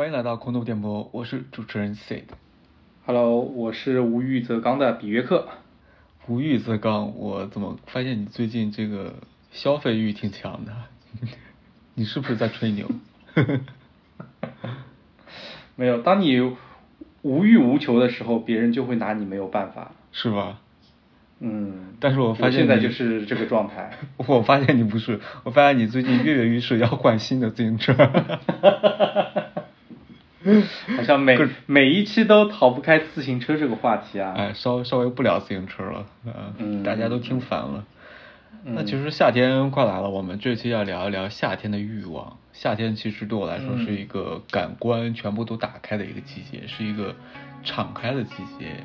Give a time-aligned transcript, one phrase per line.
[0.00, 2.22] 欢迎来到空洞电波，我是主持人 Sid。
[3.04, 5.46] Hello，我是无欲则刚的比约克。
[6.26, 9.16] 无欲则刚，我怎么发现你最近这个
[9.50, 10.72] 消费欲挺强的？
[11.92, 12.88] 你是不是在吹牛？
[15.76, 16.40] 没有，当你
[17.20, 19.92] 无欲无求的时候，别人就会拿你没有办法。
[20.12, 20.60] 是吧？
[21.40, 23.98] 嗯，但是我发现现在就是这个状态。
[24.26, 27.94] 我发现你不是，我发现你最近跃跃欲试要换新的自行车。
[30.96, 34.34] 好像每每一期都逃不开自行车这个话题啊。
[34.36, 37.84] 哎，稍稍微不聊自行车了，呃嗯大家都听烦了。
[38.64, 42.36] 嗯那其实夏天快来了，我们这期要聊一聊夏天的欲望。
[42.52, 47.14] 夏天其实对我来说嗯是一个感官全部都打开的一个季节，是一个
[47.62, 48.84] 敞开的季节，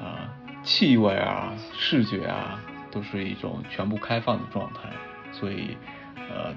[0.00, 0.30] 啊，
[0.62, 2.60] 气味啊、视觉啊，
[2.92, 4.88] 都是一种全部开放的状态，
[5.32, 5.76] 所以，
[6.30, 6.54] 呃，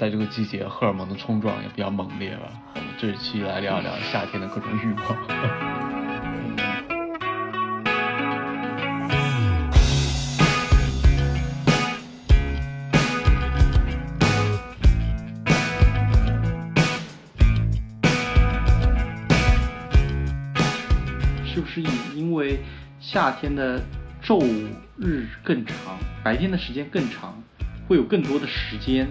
[0.00, 2.50] 在这个季节，荷尔蒙的冲撞也比较猛烈吧。
[2.74, 5.06] 我们这期来聊一聊夏天的各种欲望。
[21.44, 21.82] 是不是
[22.14, 22.58] 因为
[23.00, 23.78] 夏天的
[24.24, 24.42] 昼
[24.96, 25.76] 日更长，
[26.24, 27.34] 白天的时间更长，
[27.86, 29.06] 会有更多的时间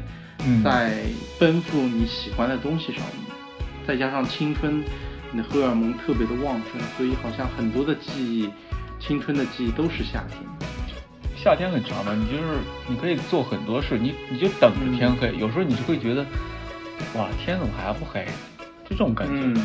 [0.64, 1.04] 在
[1.38, 3.36] 奔赴你喜欢的东西上面，
[3.88, 4.84] 再加上青春，
[5.32, 8.50] 你的荷尔蒙特别的旺盛，所以好像很多的记忆，
[9.00, 10.40] 青春的记忆都是夏天。
[11.36, 12.44] 夏天很长的，你就是
[12.88, 15.34] 你可以做很多事，你你就等着天黑。
[15.38, 16.26] 有时候你就会觉得，
[17.16, 18.26] 哇，天怎么还不黑？
[18.90, 19.34] 就这种感觉。
[19.36, 19.56] 嗯，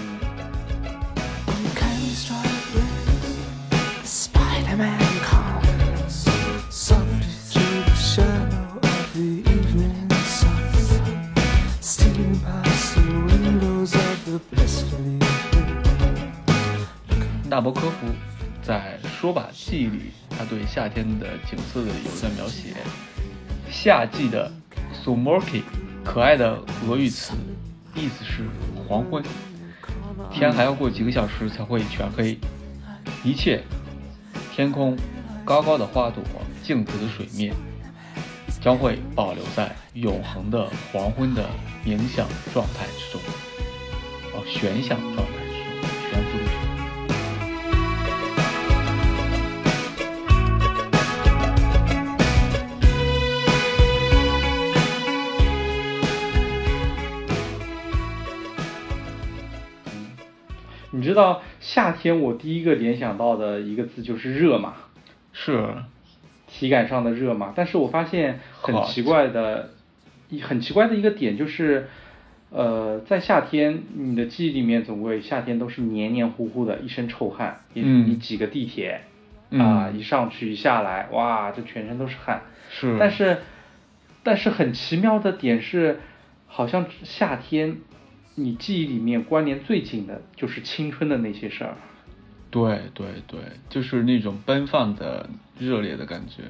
[14.34, 15.28] windows of the blissfully lit.
[17.48, 18.06] 纳博科夫
[18.62, 22.74] 在《说吧记忆》里，他对夏天的景色的有一段描写：
[23.70, 24.50] 夏季的
[25.04, 25.62] sumorki，
[26.04, 27.34] 可爱的俄语词，
[27.94, 28.44] 意思是
[28.88, 29.22] 黄昏，
[30.32, 32.38] 天还要过几个小时才会全黑，
[33.22, 33.62] 一切，
[34.54, 34.96] 天空，
[35.44, 36.22] 高高的花朵，
[36.62, 37.54] 静止的水面，
[38.60, 41.48] 将会保留在永恒的黄昏的
[41.84, 43.20] 冥想状态之中，
[44.34, 45.72] 哦，悬想状态之中，
[46.10, 46.54] 悬浮的悬。
[60.90, 64.74] 你知道夏天我第一个联想到的一个字就是热嘛，
[65.32, 65.74] 是，
[66.46, 67.52] 体感上的热嘛。
[67.54, 69.70] 但是我发现很奇怪的，
[70.28, 71.88] 一很奇怪的一个点就是，
[72.56, 79.00] 呃，在夏天你的记忆里面总归夏天都是黏黏糊糊的，一身臭汗，也许嗯你挤个地铁，
[79.50, 82.42] 嗯啊，一上去一下来，哇，这全身都是汗。
[82.70, 83.38] 是，但是，
[84.22, 85.98] 但是很奇妙的点是，
[86.46, 87.78] 好像夏天，
[88.36, 91.74] 你记忆里面关联最紧的就是青春的那些事儿。
[92.52, 95.28] 对对对，就是那种奔放的、
[95.58, 96.44] 热烈的感觉。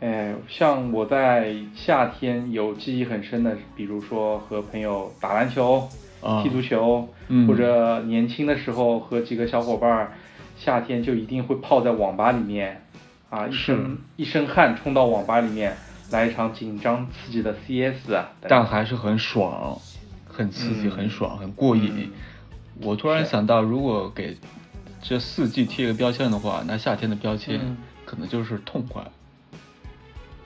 [0.00, 5.88] 哎，像我在夏天有记忆很深的，比如说和朋友打篮球、
[6.22, 10.12] 啊踢足球，嗯或者年轻的时候和几个小伙伴儿，
[10.56, 12.82] 夏天就一定会泡在网吧里面，
[13.28, 15.76] 啊，一身一身汗冲到网吧里面
[16.10, 19.78] 来一场紧张刺激的 CS 啊，但还是很爽，
[20.26, 21.92] 很刺激，嗯很爽，很过瘾。
[21.96, 22.10] 嗯
[22.82, 24.34] 我突然想到，如果给
[25.02, 29.02] 这四季贴个标签的话，那夏天的标签嗯可能就是痛快，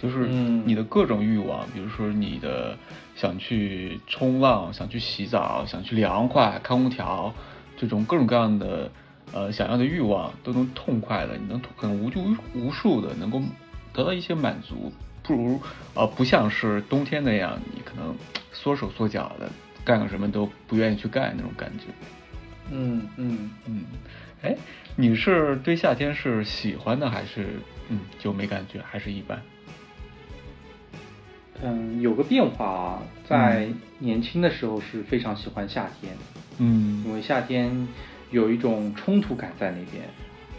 [0.04, 2.76] 就是嗯你的各种欲望，比如说你的
[3.16, 7.32] 想去冲浪、想去洗澡、想去凉快、开空调，
[7.74, 8.90] 这种各种各样的
[9.32, 13.40] 呃想要的欲望都能痛快的，你能很无无无数的能够
[13.94, 15.58] 得到一些满足，不如
[15.94, 18.14] 呃不像是冬 天那样，你可能
[18.52, 19.50] 缩手缩脚的
[19.86, 21.84] 干个什么都不愿意去干那种感觉。
[22.70, 23.84] 嗯嗯，嗯，
[24.42, 24.54] 哎，
[24.96, 27.58] 你是对夏天是喜欢的还是
[27.88, 29.40] 嗯就没感觉，还是一般？
[31.62, 36.12] 嗯，有个变化啊，在嗯年轻的时候是非常喜欢夏天，
[36.58, 37.88] 嗯，因为夏天
[38.30, 40.04] 有一种冲突感在那边。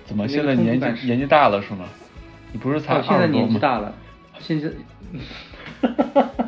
[0.06, 1.86] 怎么现在年纪年纪大了是吗？
[2.52, 3.28] 你不是才哦，现在？
[3.28, 3.94] 年纪大了，
[4.40, 4.70] 现在，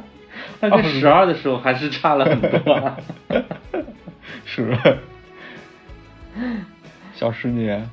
[0.59, 2.97] 但跟十二的时候还是差了很多啊。
[4.45, 4.77] 是，
[7.13, 7.89] 小十年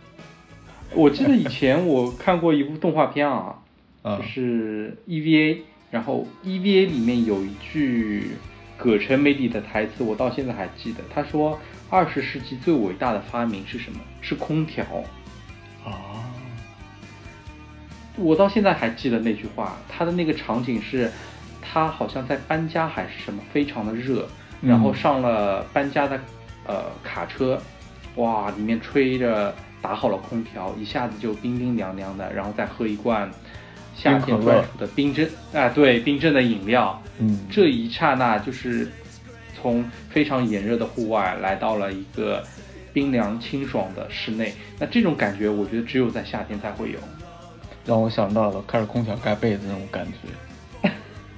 [0.94, 3.56] 我记得以前我看过一部动画片啊，
[4.02, 5.58] 啊就是 EVA，
[5.94, 8.32] 然后 EVA 里面有一句
[8.76, 10.98] 葛城美里的台词，我到现在还记得。
[11.14, 11.56] 他说
[11.88, 14.00] ：“二十世纪最伟大的发明是什么？
[14.20, 14.84] 是空调。”
[15.86, 16.26] 啊，
[18.16, 19.76] 我到现在还记得那句话。
[19.88, 21.08] 他的那个场景是，
[21.62, 24.28] 他好像在搬家还是什么，非常的热，
[24.62, 26.20] 嗯然后上了搬家的
[26.66, 27.62] 呃卡车，
[28.16, 33.30] 哇，里面吹着打好了空调，一下子就冰冰凉凉的，然后再喝一罐
[33.96, 37.00] 夏天专属的冰镇啊，对，冰镇的饮料。
[37.18, 38.90] 嗯，这一刹那就是
[39.54, 42.42] 从非常炎热的户外来到了一个
[42.92, 44.52] 冰凉清爽的室内。
[44.78, 46.98] 那这种感觉，我觉得只有在夏天才会有。
[47.86, 50.06] 让我想到了开着空调盖被子那种感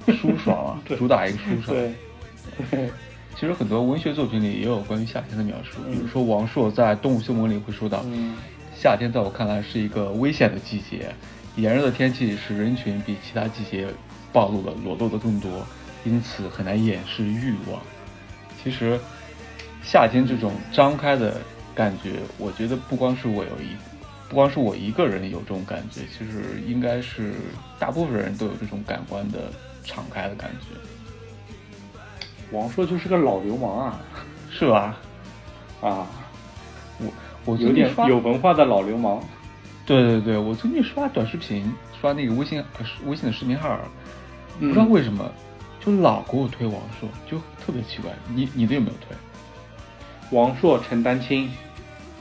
[0.05, 1.77] 觉， 舒爽啊，主打一个舒爽。
[2.71, 2.89] 对，
[3.35, 8.35] 其实很多文学作品里也有关于夏天的描述，嗯比如说王朔在《动物凶猛》里会说到，嗯
[8.75, 11.13] 夏天在我看来是一个危险的季节，
[11.57, 13.87] 炎热的天气使人群比其他季节
[14.31, 15.65] 暴露的裸露的更多，
[16.05, 17.81] 因此很难掩饰欲望。
[18.63, 18.99] 其实，
[19.81, 21.41] 夏天这种张开的
[21.73, 23.75] 感觉，我觉得不光是我有一，
[24.29, 27.33] 不光是我一个人有这种感觉，其实应该是
[27.79, 29.51] 大部分人都有这种感官的
[29.83, 30.67] 敞开的感觉，
[32.51, 33.99] 王朔就是个老流氓啊
[34.51, 34.97] 是吧？
[35.81, 36.05] 啊，
[36.99, 37.11] 我
[37.45, 39.19] 我有点有文化的老流氓。
[39.87, 43.79] 对对对，我最近刷短视频，刷那个微信呃微信的视频号，
[44.59, 45.31] 不嗯知道为什么
[45.79, 48.11] 就老给我推王朔，就特别奇怪。
[48.35, 49.17] 你你的有没有推？
[50.37, 51.49] 王朔、陈丹青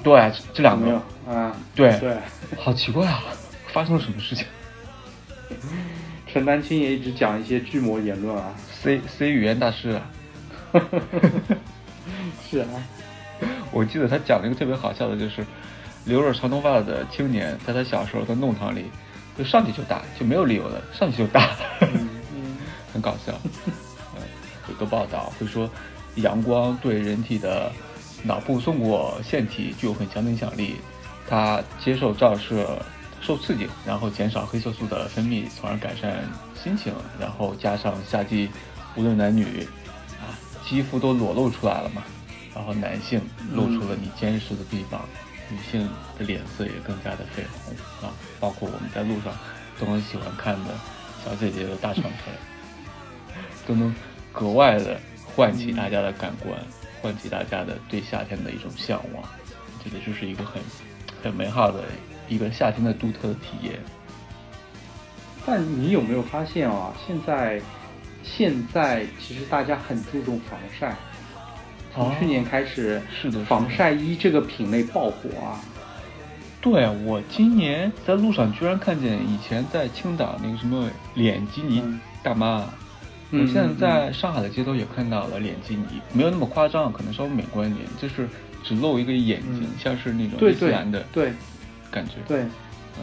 [0.05, 1.57] 对，这这两有没有个，啊？
[1.75, 2.17] 对对，
[2.57, 3.25] 好奇怪啊，
[3.73, 4.47] 发生了什么事情
[6.33, 8.55] 陈丹青也一直讲一些巨魔言论啊。
[8.81, 10.03] ？C C 语言大师啊，
[12.49, 12.69] 是啊，
[13.73, 15.45] 我记得他讲了一个特别好笑的，就是
[16.06, 18.87] 留着长头发的青年，在他小时候的弄堂里，
[19.37, 21.50] 就上去就打，就没有理由的上去就打，
[21.81, 22.08] 嗯
[22.94, 23.32] 很搞笑。
[24.14, 24.23] 嗯，
[24.69, 25.69] 有个报道会说，
[26.14, 27.70] 阳光对人体的
[28.23, 30.76] 脑部松果腺体具有很强的影响力，
[31.29, 32.81] 它接受照射
[33.20, 36.25] 受刺激，然后减少黑色素的分泌，从而改善
[36.62, 36.94] 心情。
[37.20, 38.49] 然后加上夏季
[38.94, 39.67] 无论男女
[40.20, 42.03] 啊，肌肤都裸露出来了嘛，
[42.55, 43.20] 然后男性
[43.53, 45.03] 露出了你坚实的臂膀，
[45.50, 45.88] 女性
[46.19, 49.32] 的脸色也更加的绯红啊，包括我们在路上
[49.78, 50.70] 都很喜欢看的
[51.25, 52.32] 小姐姐的大长腿。
[53.66, 53.93] 都能
[54.32, 56.56] 格外的唤起大家的感官，
[57.02, 59.22] 唤起大家的对夏天的一种向往。
[59.22, 60.62] 我觉得这是一个很
[61.22, 61.82] 很美好的
[62.28, 63.81] 一个夏天的独特的体验。
[65.44, 66.93] 但你有没有发现啊？
[67.06, 67.60] 现在
[68.22, 70.94] 现在其实大家很注重防晒，
[71.96, 75.58] 从哦去年开始，是的防晒衣这个品类爆火啊。
[76.60, 81.98] 对我今年在路上居然看见以前在青岛那个什么脸基尼嗯。
[82.22, 82.64] 大妈，
[83.31, 88.28] 嗯我现在在上海的街头也看到了脸基尼，没有那么夸张，可能稍微美观一点，就是
[88.62, 89.70] 只露一个眼睛，嗯。
[89.78, 91.32] 像是那种伊斯对对兰的对。
[91.90, 92.14] 感觉。
[92.26, 92.44] 对，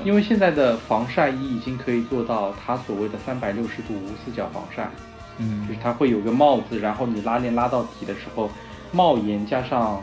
[0.03, 4.91] 因为现在的防晒衣已经可以做到它所谓的三百六十度无死角防晒，
[5.37, 5.65] 嗯。
[5.67, 8.51] 就是它会有个帽子，然后你拉链拉到底的时候，
[8.93, 10.01] 帽檐加上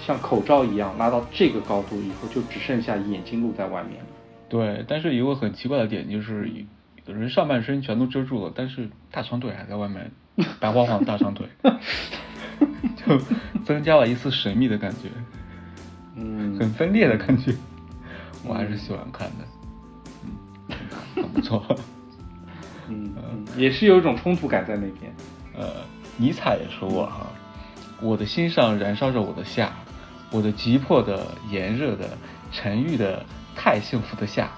[0.00, 4.06] 像口罩一样拉到这个高度以后，就只剩下眼睛露在外面了。
[4.48, 6.48] 对，但是有个很奇怪的点，就是
[7.06, 10.10] 有人上半身全都遮住了，但是大长腿还在外面，
[10.60, 11.48] 白晃晃的大长腿，
[12.96, 13.18] 就
[13.64, 15.08] 增加了一丝神秘的感觉，
[16.14, 17.54] 嗯很分裂的感觉，
[18.46, 19.44] 我还是喜欢看的，
[20.24, 20.76] 嗯，
[21.16, 21.64] 很不错。
[22.88, 25.12] 嗯，嗯也是有一种冲突感在那边。
[25.58, 25.82] 呃，
[26.16, 27.26] 尼采也说过哈，
[28.00, 29.72] 我的心上燃烧着我的夏，
[30.30, 32.10] 我的急迫的、炎热的、
[32.52, 33.24] 沉郁的、
[33.54, 34.50] 太幸福的夏，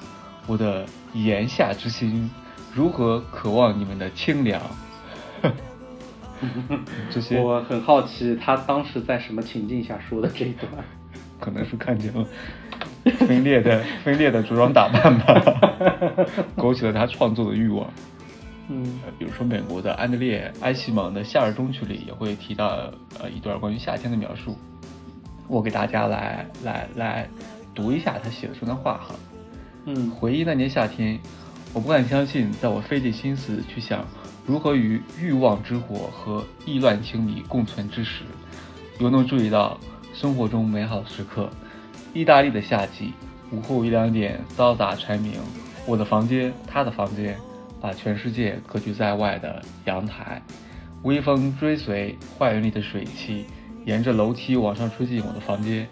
[0.46, 2.30] 我的炎夏之心，
[2.74, 4.60] 如何渴望你们的清凉？
[7.10, 10.70] 这些我很好奇，他当时在什么情境下说的这一段？
[11.40, 12.26] 可能是看见了
[13.20, 15.40] 分裂的分裂的着装打扮吧，
[16.56, 17.88] 勾起了他创作的欲望。
[18.68, 24.56] 嗯呃，比如说美国的安德烈·埃希蒙的《夏日中曲》里也会提到呃一段关于夏天的描述，
[25.46, 27.28] 我给大家来来来
[27.74, 29.14] 读一下他写的这段话哈。
[29.86, 31.18] 嗯回忆那年夏天，
[31.72, 34.04] 我不敢相信，在我费尽心思去想
[34.46, 38.24] 如何与欲望之火和意乱情迷共存之时，
[38.98, 39.78] 又能注意到
[40.12, 41.48] 生活中美好的时刻。
[42.12, 43.12] 意大利的夏季，
[43.50, 45.34] 午后一两点，嘈杂蝉鸣，
[45.86, 47.38] 我的房间，他的房间，
[47.80, 50.42] 把全世界隔绝在外的阳台，
[51.02, 53.46] 微风追随花园里的水汽，
[53.84, 55.86] 沿着楼梯往上吹进我的房间。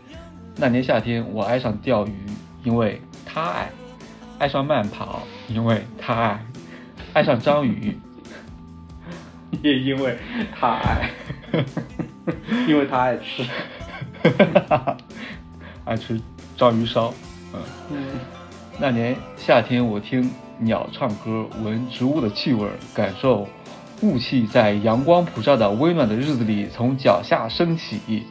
[0.57, 2.13] 那年夏天，我爱上钓鱼，
[2.65, 3.67] 因为他爱；
[4.39, 6.39] 爱上慢跑，因为他爱；
[7.13, 7.97] 爱上章鱼，
[9.63, 10.17] 也因为
[10.59, 11.11] 他爱，
[12.67, 13.45] 因为他爱吃。
[15.85, 16.21] 爱吃
[16.57, 17.15] 章鱼烧。
[17.55, 17.99] 嗯，嗯，
[18.81, 20.29] 那年夏天，我听
[20.59, 23.47] 鸟唱歌，闻植物的气味，感受
[24.03, 28.25] 雾气在阳光普照的温暖的日子里从脚下升起，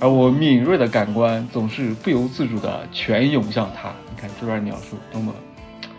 [0.00, 3.92] 而我敏锐的感官总是不由自主地全涌向它。
[4.10, 5.32] 你看这段描述多么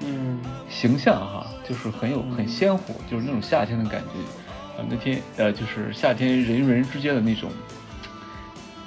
[0.01, 4.81] 嗯，形象哈，就是很有很鲜活，就是那种夏天的感觉。
[4.81, 7.49] 啊，那天呃，就是夏天人与人之间的那种，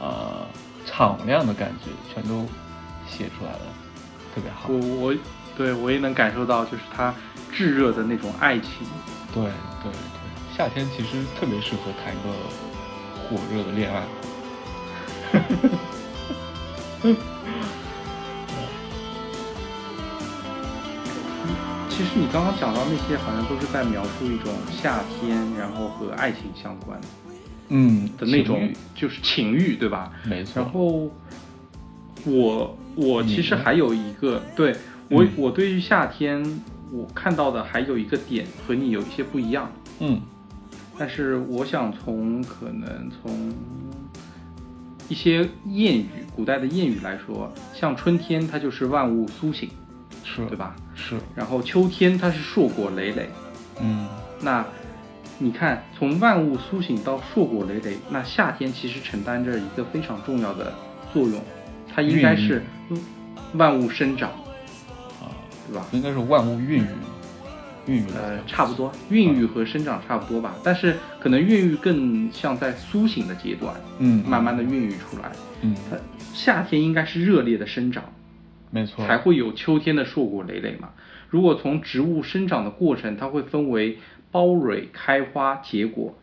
[0.01, 0.47] 呃，
[0.87, 2.47] 敞亮的感觉，全都
[3.07, 3.61] 写出来了，
[4.35, 4.71] 特别好。
[4.71, 5.15] 我我
[5.57, 7.15] 对我也能感受到，就是他
[7.53, 8.87] 炙热的那种爱情。
[9.35, 9.51] 对对
[9.85, 9.93] 对，
[10.57, 12.31] 夏天其实特别适合谈一个
[13.29, 14.03] 火热的恋爱。
[21.89, 27.01] 其实你刚刚讲到那些，好像都是在描述一种夏天，然后和爱情相关
[27.69, 30.11] 嗯的那种，就是情欲，对吧？
[30.25, 30.63] 没错。
[30.63, 31.11] 然后
[32.25, 34.75] 我我其实还有一个，对
[35.12, 36.42] 我、嗯我对于夏天
[36.90, 40.21] 我看到的还有一个点和你有一些不一样，嗯
[40.99, 43.52] 但是我想从可能从
[45.09, 49.69] 一些谚语，古代的谚语来说，像春天它就是万物苏醒，
[50.25, 50.57] 是，对？
[50.57, 50.75] 吧？
[50.95, 53.28] 是，然后秋天它是硕果累累，
[53.81, 54.09] 嗯
[54.40, 54.64] 那
[55.38, 60.73] 你看，从万物苏醒到硕果累累，那夏天其实承担着一个非常重要的
[61.12, 61.42] 作用，
[61.92, 62.62] 它应该是
[63.54, 64.31] 万物生长，
[65.79, 66.02] 啊，对吧？
[66.02, 66.87] 应该是万物孕育，
[67.87, 75.33] 孕育呃，差不多，孕育和生长差不多吧，但是可能孕育更像在苏醒的阶段，嗯，慢慢的孕育出来。
[75.62, 75.97] 嗯，它
[76.33, 78.05] 夏天应该是热烈的生长，
[78.71, 80.91] 没错，才会有秋天的硕果累累嘛。
[81.29, 83.99] 如果从植物生长的过程，它会分为
[84.31, 86.14] 苞蕊、开花、结果。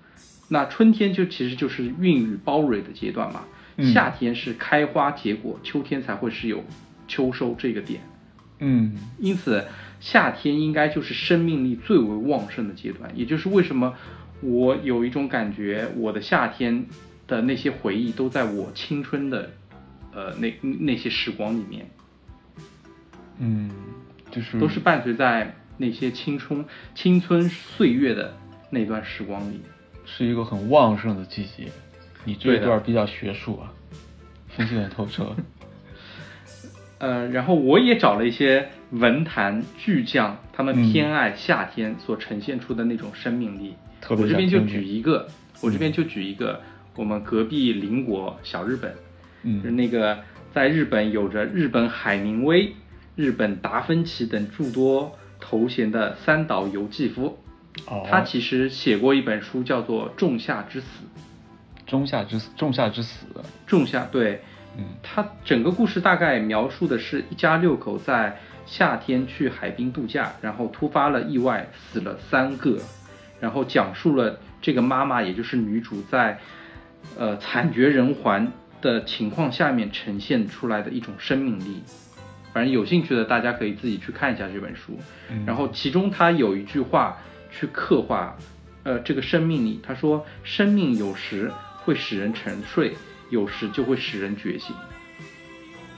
[0.50, 3.41] 那春天就其实就是孕育苞蕊的阶段嘛，
[3.77, 6.63] 嗯夏天是开花结果，秋天才会是有
[7.08, 8.01] 秋收这个点。
[8.60, 9.66] 嗯因此，
[10.00, 13.96] 夏天应该就是生命力最为旺盛的阶段，也就是为什么
[14.42, 16.86] 我有一种感觉，我的夏天
[17.25, 19.51] 的那些回忆都在我青春的，
[20.13, 21.89] 呃，那那些时光里面。
[23.39, 23.72] 嗯，
[24.30, 28.36] 就是都是伴随在那些青春青春岁月的
[28.70, 29.62] 那段时光里。
[30.06, 31.72] 是一个很旺盛的季节。
[32.25, 33.72] 你这一段比较学术啊，
[34.50, 35.34] 分析得很透彻。
[37.00, 43.74] 呃，然后我也找了一些文坛巨匠，他们嗯偏爱夏天所呈现出的那种生命力。
[44.00, 45.27] 特别我这边就举一个，
[45.62, 46.62] 我这边就举一个，
[46.96, 48.91] 我们隔壁邻国小日本，
[49.44, 50.20] 就是嗯那个
[50.53, 52.74] 在日本有着日本海明威、
[53.15, 57.38] 日本达芬奇等诸多头衔的三岛由纪夫。
[57.88, 60.88] 哦，他其实写过一本书，叫做《仲夏之死》。
[61.89, 63.25] 仲夏之死，仲夏之死。
[63.65, 64.41] 仲夏对，
[64.80, 72.78] 嗯他整个故事大概描述的是一家六口在夏天去海滨度假，然后突发了意外，死了三个，
[73.40, 76.40] 然后讲述了这个妈妈，也就是女主在
[77.18, 81.84] 呃惨绝人寰的情况下面呈现出来的一种生命力。
[82.54, 85.00] 反正有兴趣的大家可以自己去看一下这本书。
[85.46, 87.18] 然后其中他有一句话
[87.52, 88.36] 去刻画，
[88.84, 89.80] 呃，这个生命力。
[89.84, 92.94] 他说，生命有时会使人沉睡，
[93.30, 94.76] 有时就会使人觉醒。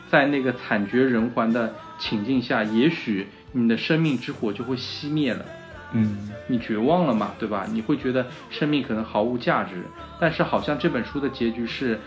[0.09, 5.45] 在那个惨绝人寰的情境下，也许你的生命之火就会熄灭了。
[5.93, 7.65] 嗯你绝望了嘛，对吧？
[7.69, 9.83] 你会觉得生命可能毫无价值，
[10.19, 11.99] 但是好像这本书的结局是，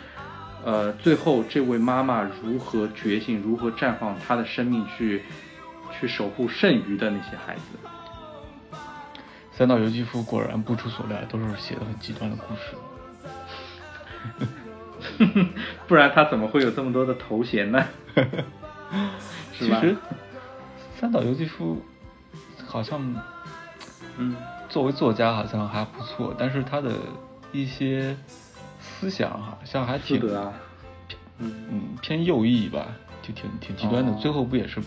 [0.64, 5.22] 呃，最后这位妈妈如何觉醒，如何绽放她的生命去，
[5.98, 8.78] 去守护剩余的那些孩子。
[9.52, 12.76] 三岛由纪夫果然不出所料，都是写的很极端的故事。
[15.86, 17.84] 不然他怎么会有这么多的头衔呢？
[19.52, 19.78] 是吧？
[19.80, 19.96] 其实，
[20.98, 21.80] 三岛由纪夫
[22.66, 23.00] 好像
[24.18, 24.36] 嗯，
[24.68, 26.92] 作为作家好像还不错，但是他的
[27.52, 28.16] 一些
[28.80, 30.52] 思想好像还挺啊，
[31.38, 32.86] 嗯，嗯偏右翼吧，
[33.22, 34.12] 就挺挺极端的。
[34.12, 34.80] 哦最后不也是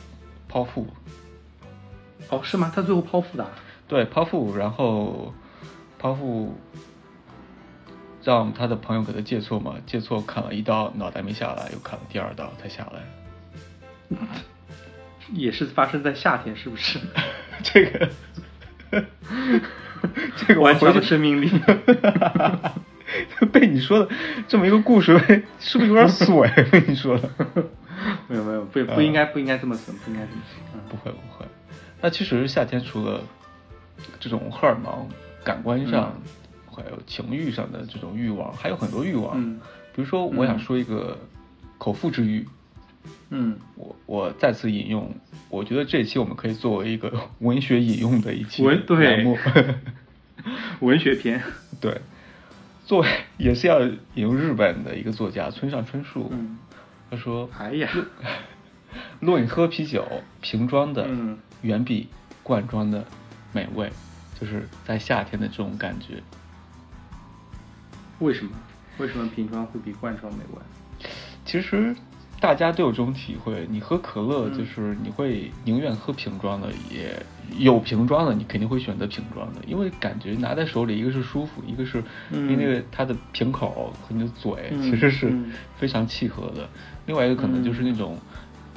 [0.51, 0.88] 剖腹？
[2.29, 2.72] 哦，是吗？
[2.74, 3.50] 他最后剖腹的啊？
[3.88, 5.34] 对，剖腹，然后
[6.01, 6.53] 剖腹
[8.27, 14.17] 让他的朋友给他借错嘛，借错砍了一刀，脑袋没下来，又砍了第二刀才下来。
[15.31, 17.00] 也是发生在夏天，是不是？
[17.63, 18.10] 这个，
[20.36, 21.50] 这个我顽强的生命力。
[23.53, 24.10] 被你说的
[24.46, 25.17] 这么一个故事，
[25.62, 26.69] 是不是有点损？
[26.69, 27.29] 被你说的，
[28.27, 30.62] 没有没有，不不应该不应该这么损，不应该这么损。
[30.74, 31.46] 嗯不会不会。
[32.01, 33.22] 那其实夏天除了
[34.19, 35.07] 这种荷尔蒙
[35.46, 36.13] 感官上
[36.84, 39.34] 还有情欲上的这种欲望，还有很多欲望。
[39.36, 39.60] 嗯
[39.93, 41.17] 比如说，我想嗯说一个
[41.79, 42.48] 口腹之欲，
[43.31, 45.12] 嗯我我再次引用，
[45.50, 49.36] 我觉得这期我们可以作为一个 文学引用的一期文对栏目。
[50.81, 51.41] 文学篇。
[51.81, 52.00] 对，
[52.86, 56.57] 作为也是要引用日本的一个作家村上春树，嗯，
[57.10, 57.89] 他说哎呀，
[59.19, 60.05] 若你喝啤酒，
[60.41, 62.07] 瓶装的嗯远比
[62.43, 63.03] 罐装的
[63.51, 63.91] 美味，
[64.39, 66.22] 就是在夏天的这种感觉。
[68.19, 68.51] 为什么？
[68.97, 71.07] 为什么瓶装会比罐装美味？
[71.45, 71.95] 其实
[72.39, 77.15] 大家都有这种体会，你喝可乐嗯就是你会宁愿喝瓶装的，也
[77.57, 86.67] 有瓶装的，你肯定会选择瓶装的，因为感觉拿在手里，一个是舒服，一个是嗯因为那个它的瓶口和你的嘴嗯其实是嗯非常契合的。
[87.05, 88.17] 另外一个可能就是那种。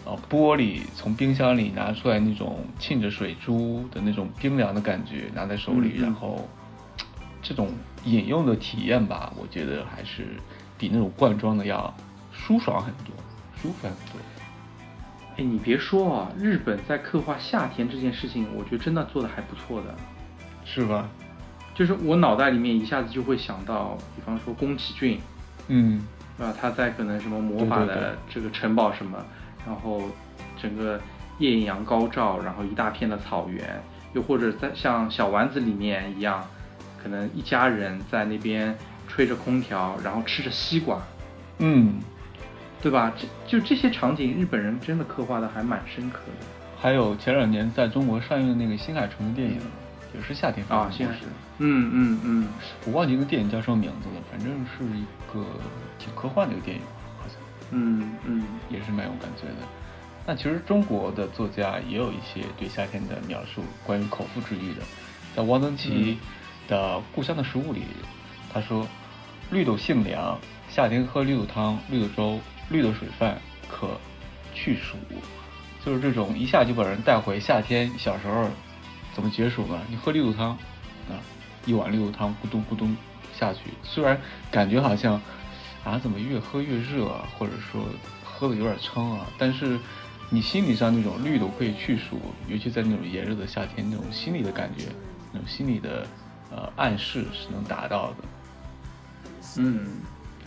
[0.02, 6.48] 啊，玻璃从冰箱里拿出来那种沁着水珠的那种冰凉的感觉，拿在手里，然后
[7.42, 7.68] 这种
[8.04, 10.26] 饮用的体验吧，我觉得还是
[10.78, 11.92] 比那种罐装的要
[12.32, 13.14] 舒爽很多，
[13.60, 14.20] 舒服很多。
[15.36, 19.94] 哎，你别说啊，日本在刻画夏天这件事情，我觉得真的做的还不错的。
[20.64, 21.08] 是吧？
[21.74, 25.18] 就是我脑袋里面一下子就会想到，比方说宫崎骏，
[25.68, 26.06] 嗯，
[26.38, 29.18] 啊，他在可能什么魔法的这个城堡什么，
[29.66, 30.02] 然后
[30.60, 31.00] 整个
[31.38, 36.46] 艳阳高照，然后一大片的草原，又或者在像小丸子里面一样，
[37.02, 38.76] 可能一家人在那边
[39.08, 41.02] 吹着空调，然后吃着西瓜，
[41.58, 42.00] 嗯，
[42.82, 43.12] 对吧？
[43.16, 46.46] 这就这些场景，日本人真的刻画的还蛮深刻的。
[46.78, 49.60] 还有前两年在中国上映的那个新海诚的电影，
[50.14, 50.98] 也是夏天发生啊，的故事。
[50.98, 51.26] 现在是，
[51.58, 52.48] 嗯嗯嗯，
[52.86, 55.44] 我忘记那个电影叫什么名字了，反正是一个
[55.98, 56.82] 挺科幻的一个电影，
[57.18, 57.36] 好像。
[57.72, 58.44] 嗯嗯。
[58.70, 59.66] 也是蛮有感觉的。
[60.26, 64.82] 那其实中国的作家也有一些对夏天的描述，关于口腹之欲的。
[65.36, 66.18] 在汪曾祺
[66.70, 67.82] 的《故乡的食物》里，
[68.50, 68.86] 他说
[69.50, 70.38] ：“绿豆性凉，
[70.70, 73.98] 夏天喝绿豆汤、绿豆粥、绿豆水饭可
[74.54, 74.96] 去暑。”
[75.84, 78.48] 就是这种一下就把人带回夏天小时候
[79.14, 79.80] 怎么解暑呢？
[79.88, 80.50] 你喝绿豆汤
[81.08, 81.18] 啊，
[81.66, 82.96] 一碗绿豆汤咕咚咕咚
[83.34, 85.20] 下去，虽然感觉好像
[85.82, 87.82] 啊怎么越喝越热啊，或者说
[88.22, 89.78] 喝的有点撑啊，但是
[90.28, 94.84] 你心理上那种绿豆可以去暑，尤其在那种炎热的夏天，那种心理的感觉，
[95.32, 96.06] 那种心理的
[96.50, 98.16] 呃暗示是能达到的。
[99.56, 99.86] 嗯，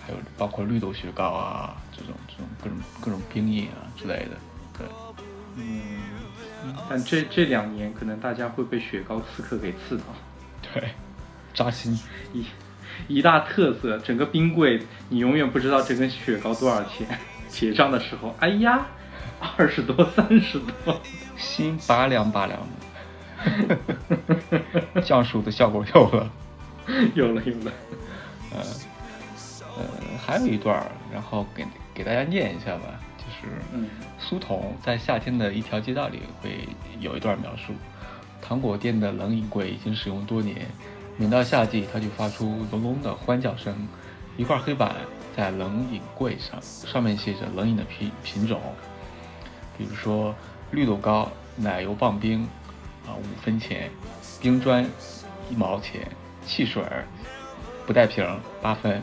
[0.06, 4.38] 还有包括绿豆雪糕啊，这种这种各种各种冰饮啊之类的，
[4.78, 4.88] 对，
[5.56, 6.00] 嗯，
[6.90, 10.04] 但这这两年可能大家会被雪糕刺客给刺到。
[10.74, 10.92] 对，
[11.54, 12.00] 扎心。
[12.32, 12.46] 一
[13.08, 18.86] 一大特色，整个冰柜你永远不知道这根雪糕多少钱，结账的时候，哎呀，
[19.58, 21.02] 二十多、三十多，
[21.36, 22.68] 心拔凉拔凉的，
[25.04, 26.32] 降暑的效果有了。
[27.16, 27.72] 有了有了，
[28.52, 28.60] 呃
[29.78, 29.84] 呃，
[30.22, 33.88] 还有一段儿，然后给给大家念一下吧，就是嗯
[34.20, 36.68] 苏童在夏天的一条街道里会
[37.00, 37.72] 有一段描述，
[38.42, 40.68] 糖果店的冷饮柜已经使用多年，
[41.16, 43.74] 每到夏季它就发出隆隆的欢叫声。
[44.36, 44.96] 一块黑板
[45.38, 48.60] 在冷饮柜上，上面写着冷饮的品品种，
[49.78, 50.36] 比如说
[50.72, 52.46] 绿豆糕、奶油棒冰
[53.06, 53.90] 啊五分钱，
[54.42, 54.84] 冰砖
[55.50, 56.10] 一毛钱，
[56.46, 57.06] 汽水儿
[57.86, 59.02] 不带瓶儿八分。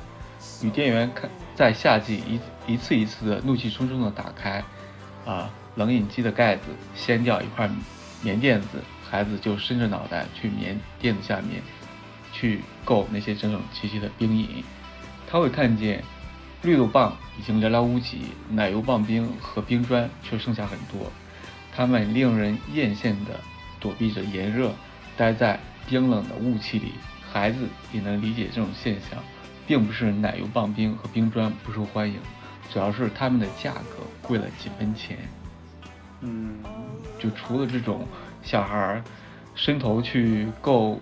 [0.63, 4.65] 女店员看在夏季一一次一次的怒气冲冲的打开
[5.27, 6.63] 啊冷饮机的盖子，
[6.95, 7.69] 掀掉一块
[8.23, 11.63] 棉垫子，孩子就伸着脑袋去棉垫子下面
[12.33, 14.65] 去够那些整整齐齐的冰饮。
[15.31, 16.03] 他会看见
[16.63, 21.11] 绿豆棒已经寥寥无几，奶油棒冰和冰砖却剩下很多。
[21.75, 23.39] 它们令人艳羡的
[23.81, 24.73] 躲避着炎热，
[25.17, 26.93] 待在冰冷的雾气里。
[27.33, 29.19] 孩子也能理解这种现象，
[29.67, 32.19] 并不是奶油棒冰和冰砖不受欢迎，
[32.73, 35.17] 主要是它们的价格贵了几分钱。
[36.23, 36.59] 嗯
[37.19, 38.07] 就除了这种
[38.43, 39.03] 小孩儿
[39.55, 41.01] 伸头去够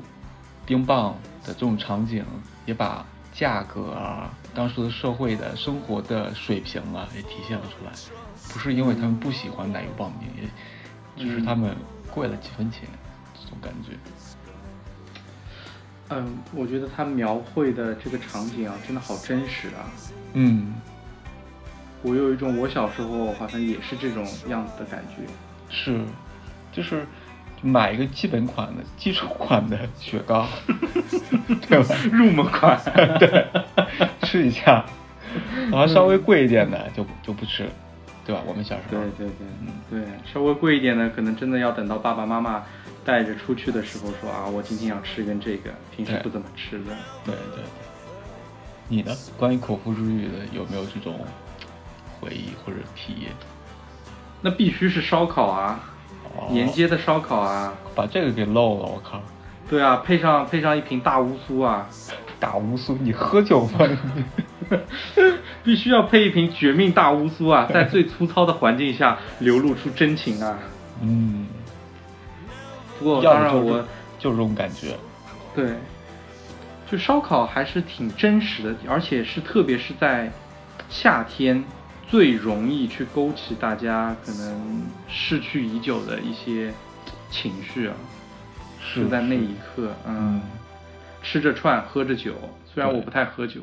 [0.67, 2.25] 冰棒的这种场景，
[2.67, 7.93] 也把价格啊、当时的社会的生活的水平啊也体现了出来。
[8.53, 11.75] 不是因为他们不喜欢奶油棒冰，也只是他们
[12.13, 12.83] 贵了几分钱，
[13.35, 13.93] 这种感觉。
[16.11, 19.85] 嗯，我觉得他描绘的这个场景啊，真的好真实啊。
[20.33, 20.75] 嗯，
[22.03, 25.23] 我有一种我小时候好像也是这种样子的感觉。
[25.69, 26.01] 是，
[26.73, 27.07] 就是
[27.61, 30.47] 买一个基本款的基础款的雪糕，
[31.69, 31.95] 对吧？
[32.11, 32.81] 入门款，
[33.21, 33.47] 对，
[34.23, 34.87] 吃一下，
[35.71, 37.69] 然后稍微贵一点的就就不吃。
[38.29, 38.43] 对吧？
[38.47, 42.63] 我们小时候，对对对嗯对，稍微贵一点的，可能真的要等到爸爸妈妈
[43.03, 46.95] 带着出去的时候说啊，我今天要吃一根这个，平时不怎么吃的。
[47.25, 47.65] 对对。
[48.87, 49.15] 你呢？
[49.39, 51.19] 关于口腹之欲的有没有这种
[52.21, 53.33] 回忆或者体验？
[54.43, 55.81] 那必须是烧烤啊，
[56.37, 59.23] 哦沿街的烧烤啊，把这个给漏了，我靠！
[59.71, 61.89] 对啊，配上配上一瓶大乌苏啊，
[62.39, 63.79] 大乌苏，你喝酒吗？
[65.65, 70.59] 必须要配一瓶绝命大乌苏啊，在最粗糙的环境下流露出真情啊。
[71.03, 71.47] 嗯，
[72.99, 73.71] 不过要的就是当然我
[74.19, 74.97] 就是这种感觉。
[75.55, 75.77] 对，
[76.91, 80.31] 就烧烤还是挺真实的，而且是特别是在
[80.89, 81.63] 夏天
[82.09, 86.73] 最容易去勾起大家可能逝去已久的一些
[87.31, 87.95] 情绪啊，
[88.81, 90.41] 是是在那一刻，嗯。
[90.41, 90.43] 嗯，
[91.21, 92.33] 吃着串喝着酒，
[92.73, 93.63] 虽然我不太喝酒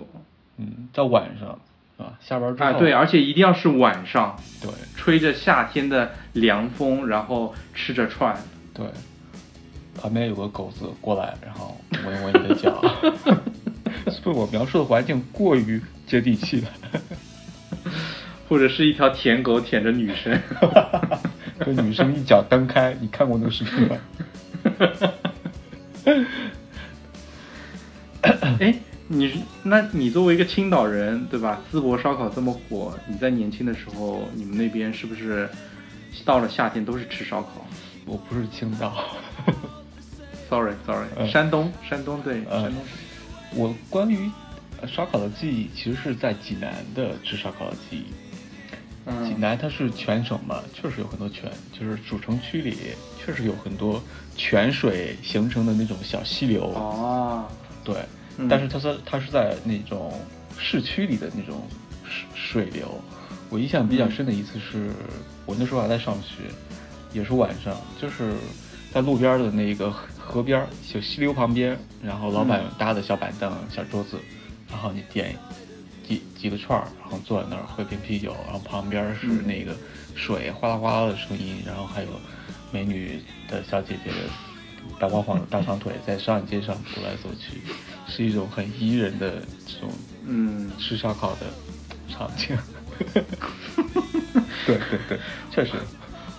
[0.58, 1.60] 嗯，在晚上
[1.98, 8.38] 啊，下班之后，啊，对，而且一定要是晚上，对吹着夏天的凉风，然后吃着串，
[8.74, 8.86] 对，
[10.00, 12.82] 旁边有个狗子过来，然后闻一闻你的脚，
[14.12, 16.70] 是不是我描述的环境过于接地气了？
[18.48, 20.40] 或者是一条舔狗舔着女生。
[21.66, 23.98] 这女生一脚蹬开，你看过那个视频吗？
[28.60, 28.76] 哎，
[29.08, 31.62] 你是那你作为一个青岛人，对吧？
[31.72, 35.48] 淄博烧烤这么火，你在年轻的时候，你们那边是不是
[36.24, 37.66] 到了夏天都是吃烧烤
[38.06, 39.06] 我不是青岛
[40.50, 42.82] ，？Sorry Sorry，、嗯山东山东对、嗯山东。
[43.54, 44.30] 我关于
[44.82, 48.06] 呃烧烤的记忆，其实是在济南的吃烧烤的记忆。
[49.06, 52.76] 嗯，济南它是全省嘛，确实有很多泉，就是主城区里
[53.24, 54.02] 确实有很多
[54.36, 56.64] 泉水形成的那种小溪流。
[56.74, 57.46] 哦，
[57.84, 57.98] 对，
[58.50, 60.14] 但是它是它是在那种
[60.58, 61.68] 市区里的那种
[62.04, 63.02] 水水流。
[63.50, 64.90] 我印象比较深的一次是，
[65.46, 66.44] 我那时候还在上学，
[67.14, 68.34] 也是晚上，就是
[68.92, 74.18] 在路边的那个河边儿，就溪流旁边，然后老板搭的小板凳、小桌子，
[74.70, 75.36] 然后你点
[76.08, 79.76] 几几个串儿，然后坐在那儿喝瓶啤酒，然后旁边是那个
[80.16, 82.10] 水哗啦哗啦的声音，然后还有
[82.72, 84.16] 美女的小姐姐的
[85.00, 87.62] 白晃晃的大长腿在商业街上走来走去，
[88.08, 89.90] 是一种很宜人的这种
[90.26, 91.48] 嗯，吃烧烤的
[92.08, 92.58] 场景。
[94.66, 95.20] 对对对，
[95.52, 95.74] 确实，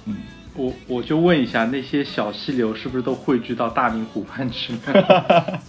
[0.07, 0.16] 嗯，
[0.55, 5.61] 我我就问一下，那些小溪流是不是都汇聚到大明湖畔去呢？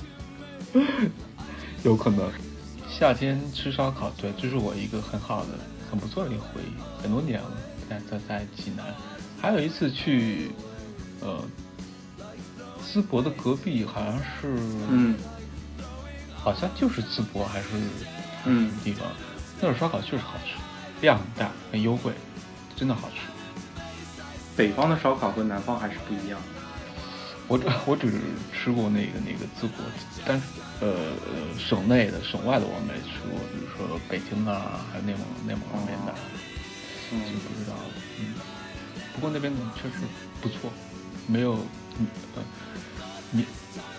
[1.83, 2.29] 有可能。
[2.89, 5.49] 夏天吃烧烤，对，这是我一个很好的、
[5.91, 7.51] 很不错的一个回忆，很多年了，
[7.88, 8.86] 在在在济南。
[9.39, 10.49] 还有一次去，
[11.19, 11.43] 呃，
[12.83, 14.55] 淄博的隔壁好像是，
[14.89, 15.13] 嗯
[16.47, 17.67] 好像就是淄博还是
[18.45, 19.05] 嗯地方，
[19.60, 20.55] 那种烧烤确实好吃，
[21.01, 22.13] 量很大，很优惠，
[22.73, 23.15] 真的好吃。
[24.55, 26.47] 北方的烧烤和南方还是不一样的。
[27.49, 28.13] 我只 我只
[28.53, 29.83] 吃过那个那个淄博，
[30.25, 30.43] 但是
[30.79, 36.15] 呃呃省内的省外的我没吃过，比如说北京啊，还有内蒙内蒙那边的，
[37.12, 37.83] 嗯就不知道了。
[38.21, 38.36] 嗯，
[39.13, 40.05] 不过那边确实
[40.39, 40.71] 不错，
[41.27, 41.57] 没有
[43.33, 43.45] 名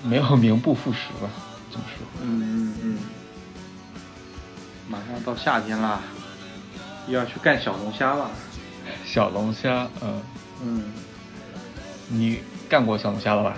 [0.02, 1.47] 没有名不副实吧，这
[1.78, 2.06] 么说。
[2.22, 2.98] 嗯嗯嗯，
[4.88, 6.00] 马上到夏天啦，
[7.06, 8.30] 又要去干小龙虾了。
[9.04, 10.22] 小龙虾，嗯、
[10.62, 10.82] 嗯，
[12.08, 13.54] 你干过小龙虾了吧？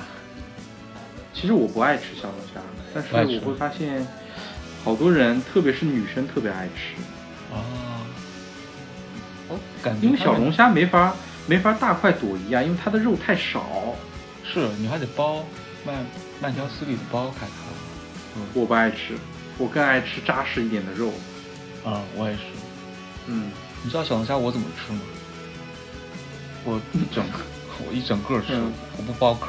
[1.33, 2.61] 其实我不爱吃小龙虾，
[2.95, 4.07] 但是我会发现，
[4.85, 7.01] 好多人，特别是女生特别爱吃，
[7.53, 7.63] 哦，
[9.49, 11.15] 哦感觉因为小龙虾没法
[11.47, 13.65] 没法大快朵颐啊，因为它的肉太少。
[14.43, 15.43] 是你还得剥
[15.87, 16.05] 慢
[16.43, 17.70] 慢条斯理的剥开它。
[18.37, 19.17] 嗯我不爱吃，
[19.59, 21.13] 我更爱吃扎实一点的肉。
[21.85, 22.43] 啊，我也是。
[23.27, 23.51] 嗯，
[23.83, 25.01] 你知道小龙虾我怎么吃吗？
[26.65, 27.39] 我一整个，
[27.89, 29.49] 我一整个吃，嗯我不剥壳。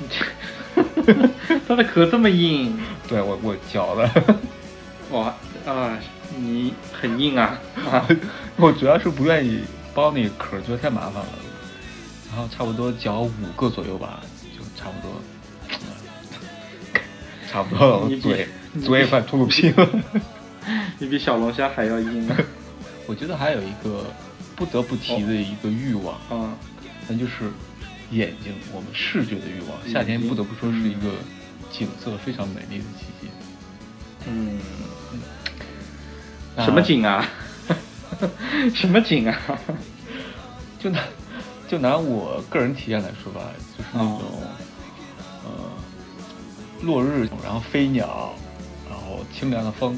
[1.68, 2.78] 它的壳这么硬，
[3.08, 4.10] 对我我嚼的，
[5.10, 5.34] 哇
[5.66, 5.98] 啊，
[6.38, 7.58] 你很硬啊
[7.90, 8.06] 啊！
[8.56, 9.62] 我主要是不愿意
[9.94, 11.28] 剥那个壳，觉得太麻烦了。
[12.30, 14.20] 然后差不多嚼五个左右吧，
[14.56, 15.20] 就差不多，
[17.50, 18.46] 差不多嘴
[18.84, 19.88] 嘴也快吐露皮了。
[20.98, 22.36] 你比小龙虾还要硬啊！
[23.06, 24.04] 我觉得还有一个
[24.54, 26.54] 不得不提的一个欲望，啊，
[27.08, 27.50] 那就是
[28.10, 29.92] 眼睛，我们视觉的欲望。
[29.92, 31.14] 夏天不得不说是一个
[31.72, 33.28] 景色非常美丽的季节。
[34.28, 34.60] 嗯，
[36.64, 36.80] 什么？
[36.82, 37.26] 景啊？
[38.74, 39.40] 什么景啊？
[40.78, 41.00] 就拿
[41.68, 43.40] 就拿我个人体验来说吧，
[43.76, 44.48] 就是那种、呃
[46.82, 48.34] 落日，然后飞鸟，
[48.88, 49.94] 然后清凉的风，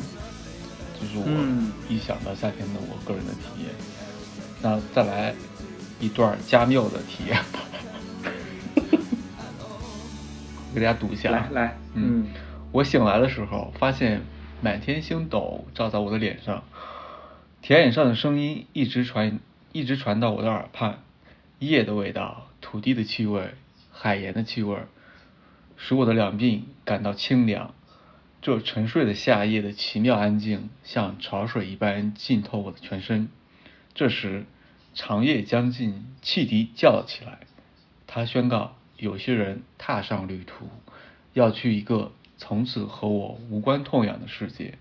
[1.00, 3.70] 就是我嗯一想到夏天的我个人的体验。
[4.60, 5.34] 那再来
[6.00, 7.60] 一段加缪的体验吧，
[10.70, 11.48] 我 给大家读一下啊。
[11.52, 12.26] 来来，嗯嗯，
[12.72, 14.22] 我醒来的时候，发现
[14.60, 16.62] 满天星斗照在我的脸上，
[17.60, 19.38] 田野上的声音一直传，
[19.72, 20.98] 一直传到我的耳畔，
[21.58, 23.54] 夜的味道、土地的气味、
[23.92, 24.76] 海盐的气味，
[25.84, 27.74] 使我的两鬓感到清凉。
[28.40, 33.28] 这沉睡的夏夜的奇妙安静，像潮水一般浸透我的全身。
[33.92, 34.44] 这时，
[34.94, 37.40] 长夜将近，汽笛叫了起来。
[38.06, 40.68] 他宣告，有些人踏上旅途，
[41.32, 44.78] 要去一个从此和我无关痛痒的世界。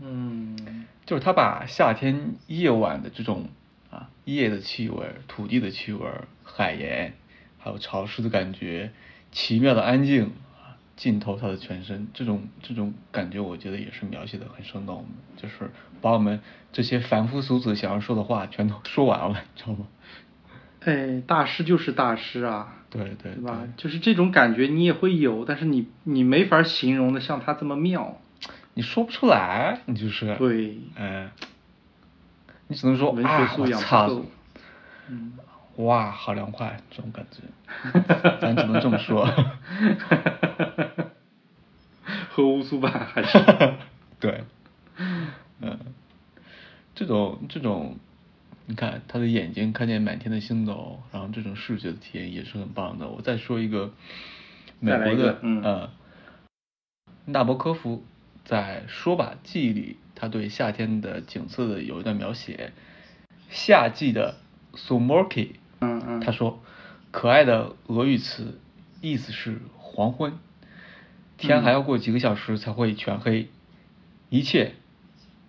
[0.00, 3.48] 嗯，就是他把夏天夜晚的这种
[3.90, 6.08] 啊夜的气味、土地的气味、
[6.44, 7.14] 海盐，
[7.58, 8.92] 还有潮湿的感觉、
[9.30, 12.08] 奇妙的安静啊，浸透他的全身。
[12.14, 15.04] 这种这种感觉，我觉得也是描写的很生动，
[15.36, 16.40] 就是把我们
[16.72, 19.86] 这些凡夫俗子想要说的话全都 说完了，你知道吗？
[20.84, 23.66] 哎，大师就是大师啊，对对对吧？
[23.76, 28.20] 就是这种感觉你也会有，但是你你没法形容的像他这么妙。
[28.74, 31.28] 你说不出来，你就是对，嗯、
[32.68, 33.82] 你只能说文学啊，素养
[35.08, 35.32] 嗯，
[35.78, 37.42] 哇，好凉快，这种感觉，
[38.40, 39.26] 咱只能这么说。
[42.30, 43.38] 喝乌苏吧还是？
[44.18, 44.42] 对，
[45.60, 45.78] 嗯，
[46.96, 47.96] 这种这种，
[48.66, 53.08] 你看他的眼睛看见满天的星斗，然后这种视觉的体验也是很棒的。
[53.08, 53.92] 我再说一个
[54.80, 55.90] 美国的，嗯呃，
[57.26, 58.04] 纳博科夫
[58.44, 62.72] 在《说吧记忆》里，他对夏天的景色的有一段描写，
[63.48, 64.36] 夏季的
[64.74, 66.60] Sumorki，嗯嗯，他说，
[67.10, 68.58] 可爱的俄语词，
[69.00, 70.38] 意思是黄昏，
[71.36, 73.48] 天还要过几个小时才会全黑，
[74.28, 74.74] 一切，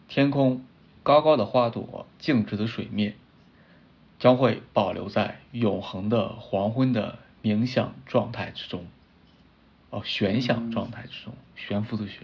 [0.07, 0.63] 天空，
[1.03, 3.15] 高高的花朵，静止的水面，
[4.19, 8.85] 将会保留在永恒的黄昏的冥想状态之中，
[9.89, 12.19] 哦，悬想状态之中，悬浮的悬，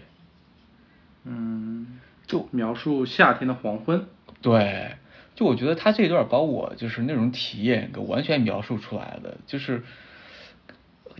[1.24, 4.06] 嗯，就描述夏天的黄昏。
[4.42, 4.96] 对，
[5.36, 9.84] 就我觉得他这段把我就是那种体验给完全描述出来的，就是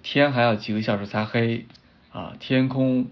[0.02, 1.66] 天还要几个小时才黑
[2.10, 3.06] 啊，天空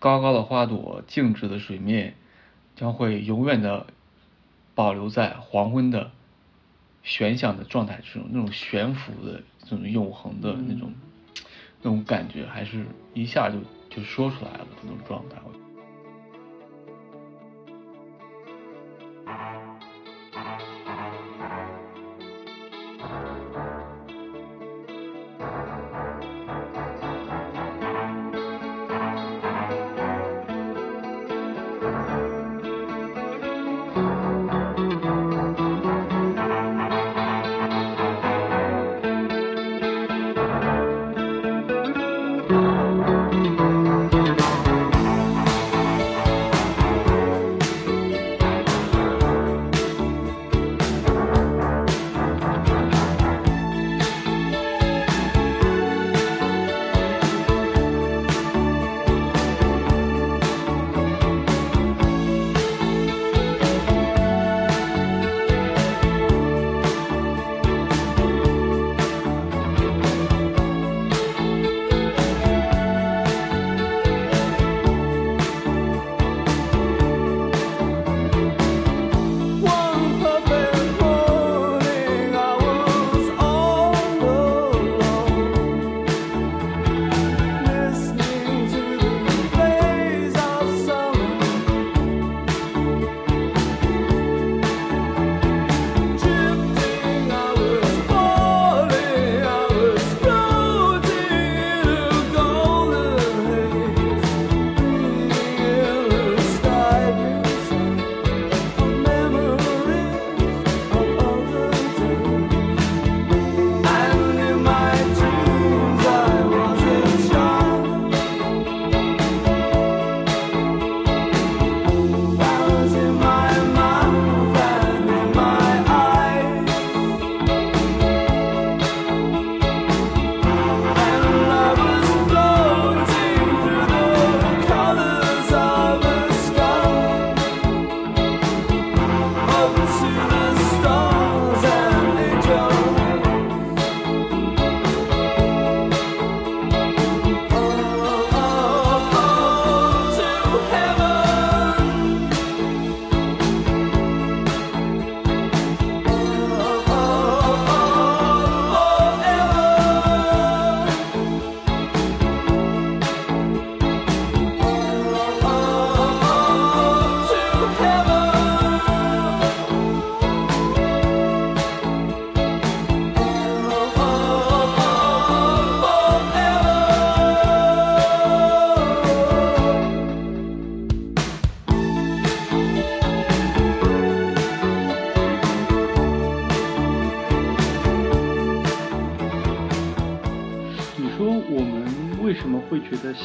[0.00, 2.14] 高高的花朵，静止的水面，
[2.74, 3.86] 将会永远的
[4.74, 6.10] 保留在黄昏的
[7.04, 10.92] 悬想的状态之中，那种悬浮的这种永恒的那种、
[11.82, 13.58] 那种感觉，还是一下就
[13.90, 15.36] 就说出来了那种状态。
[15.46, 15.64] 我觉得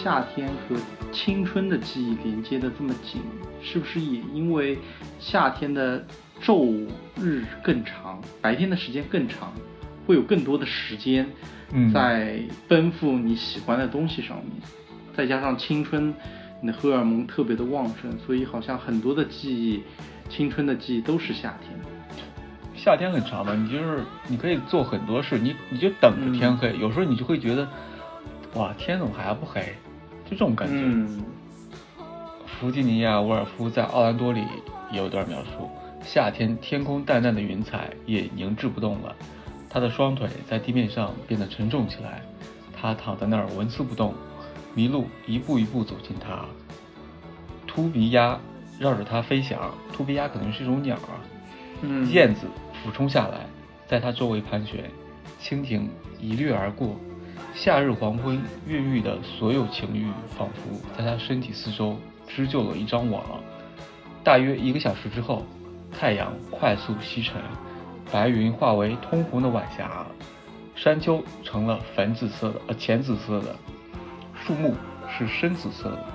[0.03, 0.75] 夏天和
[1.11, 3.21] 青春的记忆连接的这么紧，
[3.61, 4.77] 是不是也因为
[5.19, 6.05] 夏天的
[6.41, 6.85] 昼
[7.19, 9.53] 日更长，白天的时间更长，
[10.05, 11.25] 会有更多的时间
[11.71, 14.51] 嗯在奔赴你喜欢的东西上面，
[15.15, 16.13] 再加上青春，
[16.61, 19.81] 你的荷尔蒙特别的旺盛，所以好像很多的记忆，
[20.29, 21.79] 青春的记忆都是夏天。
[22.75, 27.67] 夏天很长嘛，你就是你可以做很多事，你你就等着天黑，有时候你就会觉得，
[28.55, 29.61] 哇，天怎么还不黑？
[30.25, 30.75] 就这种感觉。
[30.75, 31.23] 嗯
[32.45, 34.45] 弗吉尼亚·沃尔夫在《奥兰多》里
[34.89, 35.69] 也有段描述：
[36.01, 39.13] 夏天天空淡淡的云彩也凝滞不动了，
[39.69, 42.21] 他的双腿在地面上变得沉重起来，
[42.73, 44.13] 他躺在那儿纹丝不动，
[44.77, 46.45] 麋鹿一步一步走近他，
[47.67, 48.39] 秃鼻鸭
[48.79, 51.19] 绕着他飞翔，秃鼻鸭可能是一种鸟啊，
[52.11, 53.45] 燕子俯冲下来，
[53.87, 54.89] 在它周围盘旋，
[55.41, 56.95] 蜻蜓一掠而过。
[57.53, 61.95] 夏日黄昏孕育的所有情欲，仿佛在它身体四周
[62.27, 63.23] 织就了一张网。
[64.23, 65.45] 大约一个小时之后，
[65.91, 67.41] 太阳快速西沉，
[68.11, 70.07] 白云化为通红的晚霞，
[70.75, 73.55] 山丘成了粉紫色的，呃，浅紫色的，
[74.43, 74.73] 树木
[75.07, 76.05] 是深紫色的，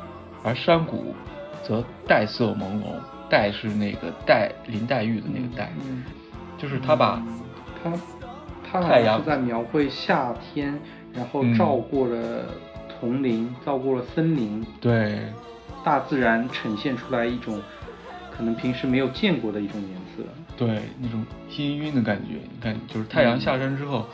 [0.43, 1.15] 而山谷
[1.63, 2.99] 则黛色朦胧。
[3.31, 6.05] 黛是那个黛林黛玉的那个黛，嗯
[6.57, 7.23] 就是他把
[7.83, 7.93] 他
[8.71, 10.79] 他好像是在描绘夏天，
[11.13, 11.57] 然后嗯。
[11.57, 12.45] 照过了
[12.99, 15.21] 丛林，照过了森林，对。
[15.85, 17.63] 大自然呈现出来一种
[18.37, 20.25] 可能平时没有见过的一种颜色。
[20.57, 24.05] 对那种氤氲的感觉，你看，就是太阳下山之后，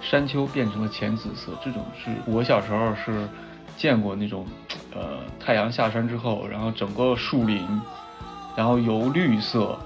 [0.00, 3.28] 山丘变成了浅紫色，这种是我小时候是
[3.76, 4.46] 见过那种，
[4.94, 7.60] 呃，太阳下山之后，然后整个树林，
[8.56, 9.78] 然后由绿色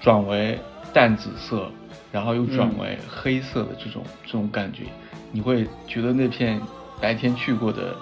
[0.00, 0.58] 转为
[0.92, 1.70] 淡紫色，
[2.12, 4.84] 然后又转为黑色的这种、这种感觉，
[5.32, 6.60] 你会觉得那片
[7.00, 7.96] 白天去过的，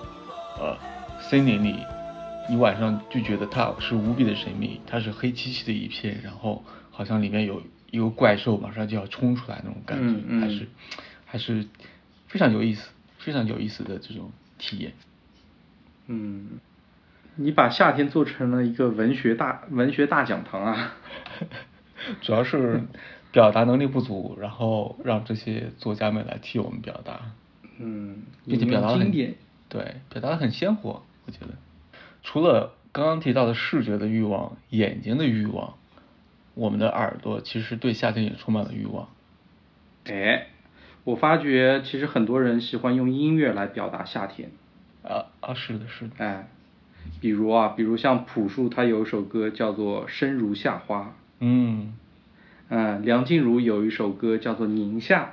[0.58, 0.76] 呃，
[1.20, 1.76] 森林里，
[2.48, 10.40] 你晚上就觉得它是无比的神秘，它是黑漆漆的一片，然后好像里面有一个怪兽马上就要冲出来那种感觉，嗯嗯。
[10.40, 10.68] 还是
[11.26, 11.66] 还是
[12.26, 14.92] 非常有意思、非常有意思的这种体验。
[16.06, 16.58] 嗯，
[17.40, 20.94] 你把夏天做成了一个文学大文学大讲堂啊。
[22.20, 22.82] 主要是
[23.30, 27.20] 表达能力不足，然后让这些作家们来替我们表达，
[27.78, 29.34] 嗯，并且引表达很经典。
[29.68, 31.48] 对，表达的很鲜活，我觉得。
[32.22, 35.74] 除了刚刚提到的视觉的欲望、眼睛的欲望，
[36.54, 39.08] 我们的耳朵其实对夏天也充满了欲望。
[40.06, 40.46] 哎，
[41.04, 44.50] 我发觉其实很多人喜欢用音乐来表达夏天。
[45.02, 46.14] 啊啊，是的，是的。
[46.18, 46.48] 哎，
[47.20, 51.00] 比如啊，比如像朴树，他有一首歌叫做《生如夏花》。
[51.40, 51.94] 嗯，
[52.68, 55.24] 嗯，梁静茹有一首歌叫做《宁夏》。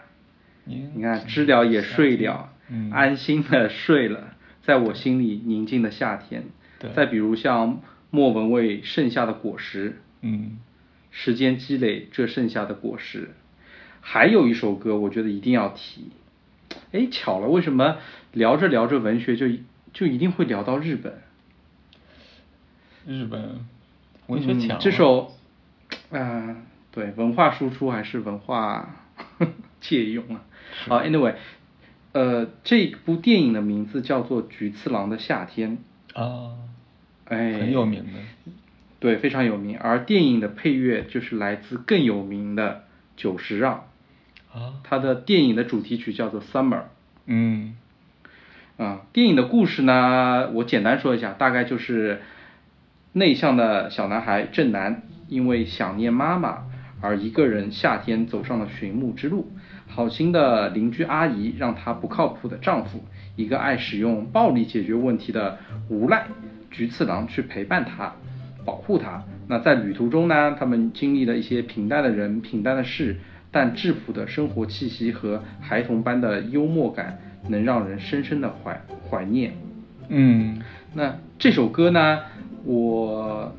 [0.66, 6.46] 你你看，知了也睡了，嗯安心的睡了，在我心里宁静的夏天。
[6.80, 10.58] 对再比如像莫文蔚《盛夏的果实》，嗯
[11.12, 13.30] 时间积累这剩下的果实。
[14.02, 16.10] 还有一首歌，我觉得一定要提。
[16.92, 17.98] 哎，巧了，为什么
[18.34, 19.48] 聊着聊着文学就
[19.94, 21.14] 就一定会聊到日本？
[23.06, 23.60] 日本
[24.28, 25.32] 文学嗯强、这首，
[26.12, 26.56] 啊、
[26.92, 28.96] 对，文化输出还是文化
[29.80, 30.42] 借用啊？
[30.88, 31.36] 好，anyway，
[32.14, 35.78] 呃，这部电影的名字叫做《菊次郎的夏天》，
[36.20, 36.58] 啊，
[37.26, 38.20] 哎，很有名的。
[39.00, 39.78] 对，非常有名。
[39.78, 43.86] 而电影的配乐就是来自更有名的久石让，
[44.52, 46.80] 啊，他的电影的主题曲叫做《Summer》。
[47.28, 47.78] 嗯
[48.78, 52.22] 啊，电影的故事呢，我简单说一下，大概就是
[53.18, 56.66] 内向的小男孩正南因为想念妈妈
[57.00, 59.54] 而一个人夏天走上了寻墓之路。
[59.88, 63.06] 好心的邻居阿姨让她不靠谱的丈夫，
[63.38, 65.58] 一个爱使用暴力解决问题的
[65.88, 66.28] 无赖
[66.70, 68.12] 菊次郎去陪伴她，
[68.66, 69.24] 保护她。
[69.48, 73.16] 那在旅途中呢，他们经历了一些平淡的人、平淡的事，
[73.50, 79.54] 但质朴的生活气息和孩童般的幽默感，能让人深深的怀怀念。
[80.10, 80.62] 嗯
[80.94, 82.20] 那这首歌呢，
[82.66, 83.56] 我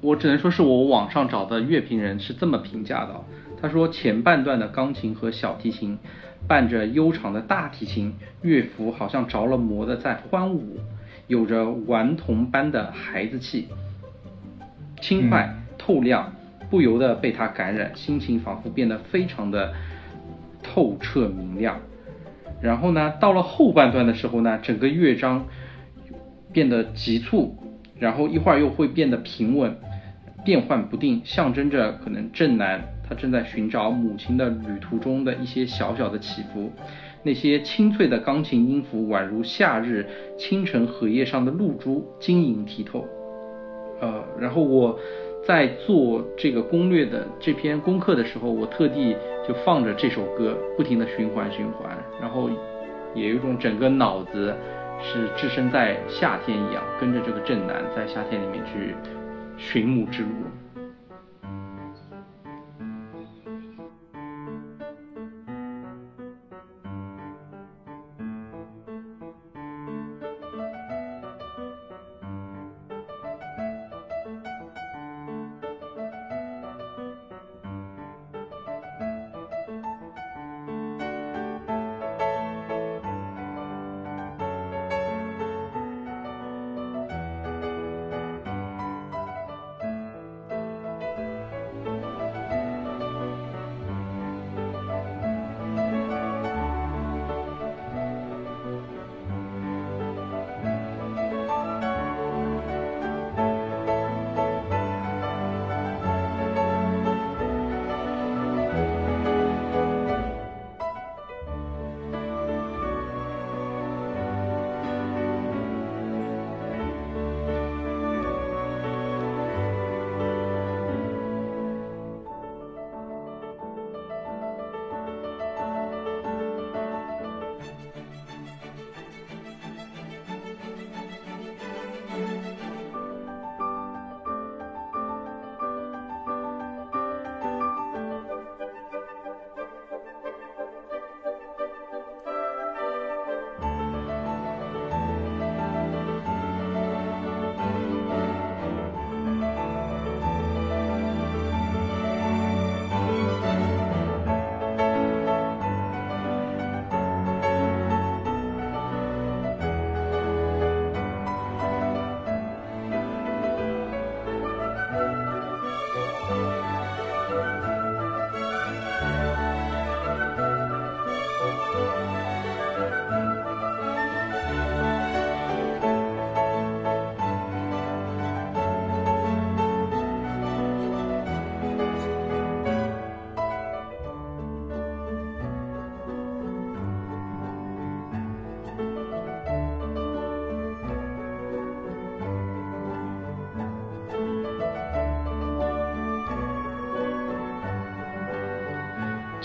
[0.00, 3.24] 我只能说是我网上找的乐评人是这么评价的哦，
[3.60, 5.98] 他说前半段的钢琴和小提琴
[6.46, 10.78] 伴着悠长的大提琴，乐符好像着了魔的在欢舞，
[11.26, 13.66] 有着顽童般的孩子气，
[15.00, 16.32] 轻快透亮，
[16.70, 19.72] 不由得被他感染，心情仿佛变得非常的
[20.62, 21.80] 透彻明亮。
[22.60, 25.46] 然后呢，到了后半段的时候呢，整个乐章
[26.52, 27.56] 变得急促，
[27.98, 29.76] 然后一会儿又会变得平稳，
[30.44, 36.70] 变幻不定，象征着可能正南他正在寻找母亲的旅途中的一些小小的起伏。
[37.22, 40.06] 那些清脆的钢琴音符宛如夏日
[40.38, 43.04] 清晨荷叶上的露珠，晶莹剔透。
[44.00, 44.96] 呃，然后我
[45.44, 49.16] 在做这个攻略的这篇功课的时候，我特地
[49.48, 52.48] 就放着这首歌，不停的循环循环，然后
[53.14, 54.54] 也有一种整个脑子
[55.02, 58.94] 是置身在夏天一样，跟着这个正南在夏天里面去
[59.56, 60.28] 寻母之路。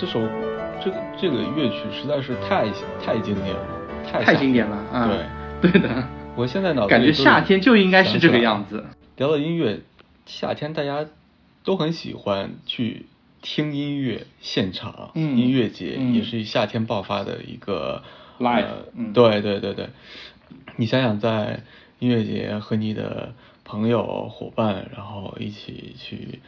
[0.01, 0.19] 这首
[0.83, 2.67] 这个这个乐曲实在是太
[3.05, 3.67] 太经典了，
[4.11, 5.07] 太太经典了啊！
[5.61, 8.83] 对，对的，我现在脑子感觉夏天就应该是这个样子。
[9.17, 9.81] 聊到音乐，
[10.25, 11.05] 夏天大家
[11.63, 13.05] 都很喜欢去
[13.43, 18.01] 听音乐现场，嗯音乐节嗯也是夏天爆发的一个
[18.39, 19.89] Live，呃嗯对对对对，
[20.77, 21.61] 你想想在
[21.99, 26.39] 音乐节和你的朋友伙伴，然后一起去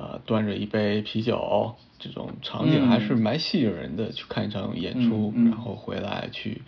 [0.00, 4.12] 呃端着一杯啤酒，这种场景嗯还是蛮吸引人的。
[4.12, 6.62] 去看一场演出，嗯嗯然后回来去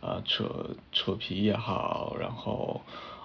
[0.00, 2.80] 呃扯扯皮也好，然后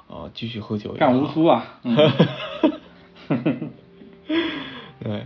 [0.10, 1.80] 呃继续喝酒也好，干乌苏啊！
[1.84, 1.96] 嗯
[5.00, 5.26] 对，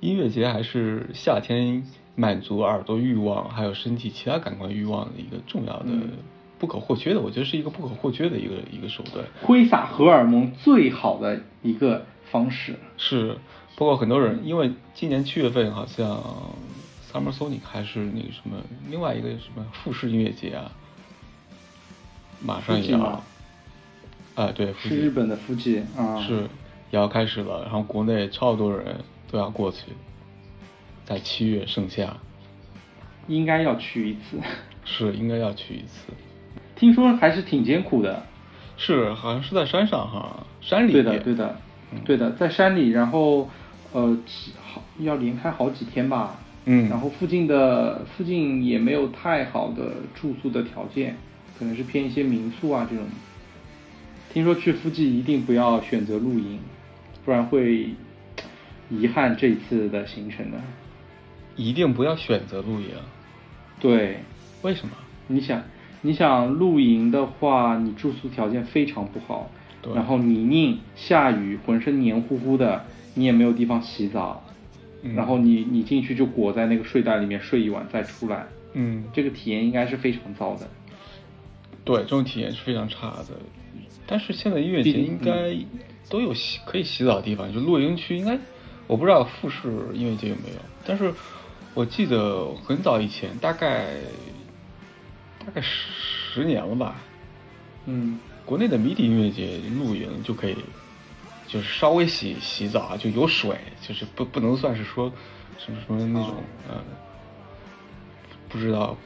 [0.00, 1.82] 音乐节还是夏天
[2.14, 6.10] 满足耳朵欲望还有身体其他感官欲望的一个重要的、嗯
[6.56, 9.26] 不可或缺的，我觉得是一个不可或缺的一个一个手段。
[9.42, 12.76] 挥洒荷尔蒙最好的一个方式。
[12.96, 13.36] 是，
[13.76, 16.22] 包括很多人，因为今年七月份好像
[17.12, 18.56] Summer Sonic 还是那个什么
[18.88, 20.72] 另外一个什么富士音乐节啊，
[22.42, 23.22] 马上也要
[24.34, 26.48] 啊对，是日本的富士啊，是
[26.90, 28.96] 也要开始了，然后国内超多人
[29.30, 29.92] 都要过去，
[31.04, 32.16] 在七月盛夏，
[33.28, 34.38] 应该要去一次。
[34.86, 36.12] 是应该要去一次。
[36.76, 38.22] 听说还是挺艰苦的。
[38.76, 41.56] 是，好像是在山上哈，山里对的，对的嗯，
[42.04, 43.48] 对的，在山里，然后
[43.92, 46.38] 呃，几好要连开好几天吧。
[46.66, 51.16] 嗯然后附近的附近也没有太好的住宿的条件，
[51.58, 53.04] 可能是偏一些民宿啊这种。
[54.32, 56.58] 听说去附近一定不要选择露营，
[57.24, 57.90] 不然会
[58.90, 60.58] 遗憾这次的行程的。
[61.54, 62.88] 一定不要选择露营，
[63.78, 64.20] 对，
[64.62, 64.94] 为什么？
[65.28, 65.62] 你想，
[66.00, 74.44] 你想露营的话，你住宿条件非常不好，对然后泥泞、下雨，浑身黏糊糊的，你也没有地方洗澡，
[75.02, 75.14] 嗯。
[75.14, 80.68] 然后你你进去就裹在那个睡袋里面睡一晚再出来，嗯，这个体验应该是非常糟的。
[81.84, 83.36] 对，这种体验是非常差的。
[84.06, 85.54] 但是现在音乐节应该
[86.08, 88.38] 都有洗可以洗澡的地方，就露营区应该，
[88.86, 91.12] 我不知道富士音乐节有没有，但是
[91.72, 93.86] 我记得很早以前，大概
[95.38, 96.96] 大概十年了吧，
[97.86, 100.56] 嗯，国内的迷笛音乐节露营就可以，
[101.46, 105.10] 就是稍微洗洗澡啊，就有水，就是不不能算是说
[105.58, 106.36] 什么什么那种，
[106.68, 106.82] 呃，
[108.48, 108.96] 不知道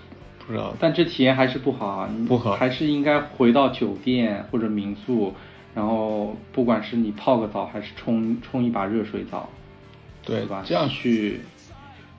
[0.44, 5.34] 不知道，但这体验还是不好啊，不好还是应该回到酒店或者民宿，
[5.74, 9.48] 然后不管是你泡个澡还是冲冲一把热水澡，
[10.24, 10.64] 对吧？
[10.66, 11.40] 这样去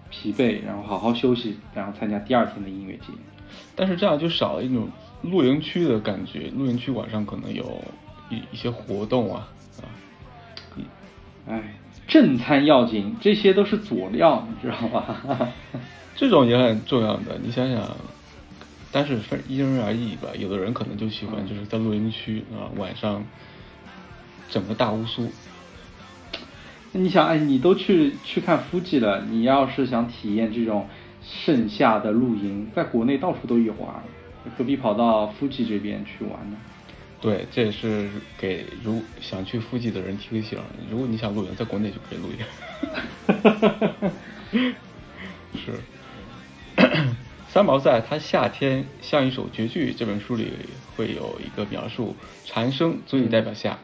[0.10, 3.08] 疲惫，然后好好休息，然后参加第二天的音乐节。
[3.76, 4.88] 但是这样就少了一种
[5.22, 6.52] 露营区的感觉。
[6.56, 7.84] 露营区晚上可能有
[8.30, 9.48] 一一些活动啊
[9.82, 9.84] 啊，
[11.48, 11.76] 哎，
[12.08, 15.50] 正餐要紧，这些都是佐料，你知道吧？
[16.16, 17.38] 这种也很重要的。
[17.42, 17.96] 你想想，
[18.92, 20.30] 但是分因人而异吧。
[20.38, 23.24] 有的人可能就喜欢就是在露营区啊晚上
[24.50, 25.32] 整个大乌苏。
[26.92, 30.88] 那你想，哎，你都去去看夫季了，你要是想体验这种
[31.24, 34.04] 盛夏的露营，在国内到处都有啊，
[34.58, 36.58] 何必跑到夫季这边去玩呢？
[37.22, 40.58] 对，这也是给如想去附近的人提个醒：
[40.90, 42.38] 如果你想露营，在国内就可以露营。
[45.56, 45.74] 是，
[47.50, 50.54] 三毛在他《夏天像一首绝句》这本书里
[50.96, 52.16] 会有一个描述：
[52.46, 53.78] 蝉声足以代表夏，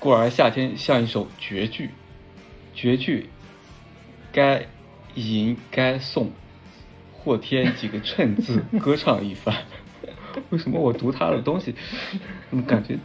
[0.00, 1.90] 故而夏天像一首绝句。
[2.74, 3.30] 绝句
[4.32, 4.66] 该
[5.14, 6.26] 吟该诵，
[7.26, 9.52] 或添几个衬字， 歌唱一番。
[10.50, 11.74] 为什么我读他的东西，
[12.48, 12.96] 怎么感觉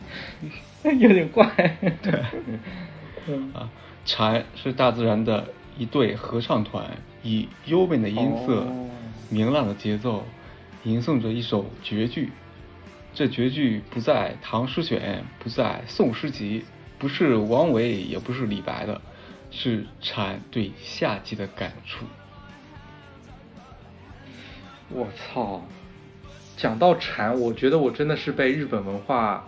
[0.99, 1.45] 有点怪。
[2.03, 2.13] 对，
[3.53, 3.67] 啊，
[4.05, 6.85] 蝉是大自然的一对合唱团，
[7.23, 8.87] 以优美的音色、哦
[9.29, 10.25] 明朗的节奏，
[10.83, 12.29] 吟诵着一首绝句。
[13.13, 16.59] 这绝句不在《唐诗选》，不在《宋诗集》，
[16.99, 18.99] 不是王维，也不是李白的，
[19.49, 22.05] 是蝉对夏季的感触。
[24.93, 25.61] 我操！
[26.57, 29.47] 讲到蝉，我觉得我真的是被日本文化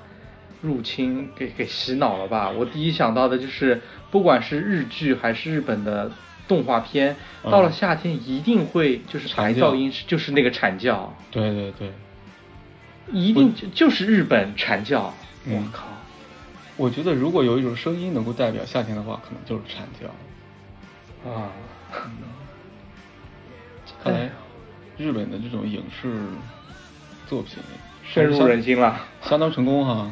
[0.61, 2.49] 入侵给给洗脑了吧？
[2.49, 6.11] 我第一想到的就是，不管是日剧还是日本的
[6.47, 11.91] 动画片，嗯到了夏天一定会就是白蝉噪音，是就是那个蝉叫，对对对，
[13.11, 15.13] 一定就就是日本蝉叫。
[15.45, 15.83] 嗯我靠！
[16.77, 21.29] 我觉得如果有一种声音能够代表夏天的话，可能就是蝉叫。
[21.29, 21.51] 啊，
[24.03, 24.31] 看来
[24.97, 26.11] 日本的这种影视
[27.27, 27.57] 作品
[28.03, 30.11] 深入人心了相当成功哈。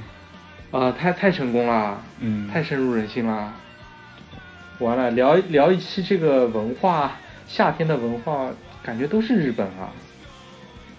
[0.72, 0.92] 啊！
[0.92, 3.54] 太太成功了，嗯太深入人心了。
[4.80, 7.12] 完了，聊一聊一期这个文化，
[7.46, 8.50] 夏天的文化，
[8.82, 9.92] 感觉都是日本啊。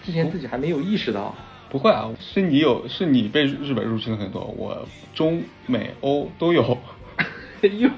[0.05, 1.35] 之前自己还没有意识到。
[1.71, 6.77] 不会啊，是你有，是你被日本入侵了很多，我中美欧都有。
[7.63, 7.91] 哎呦，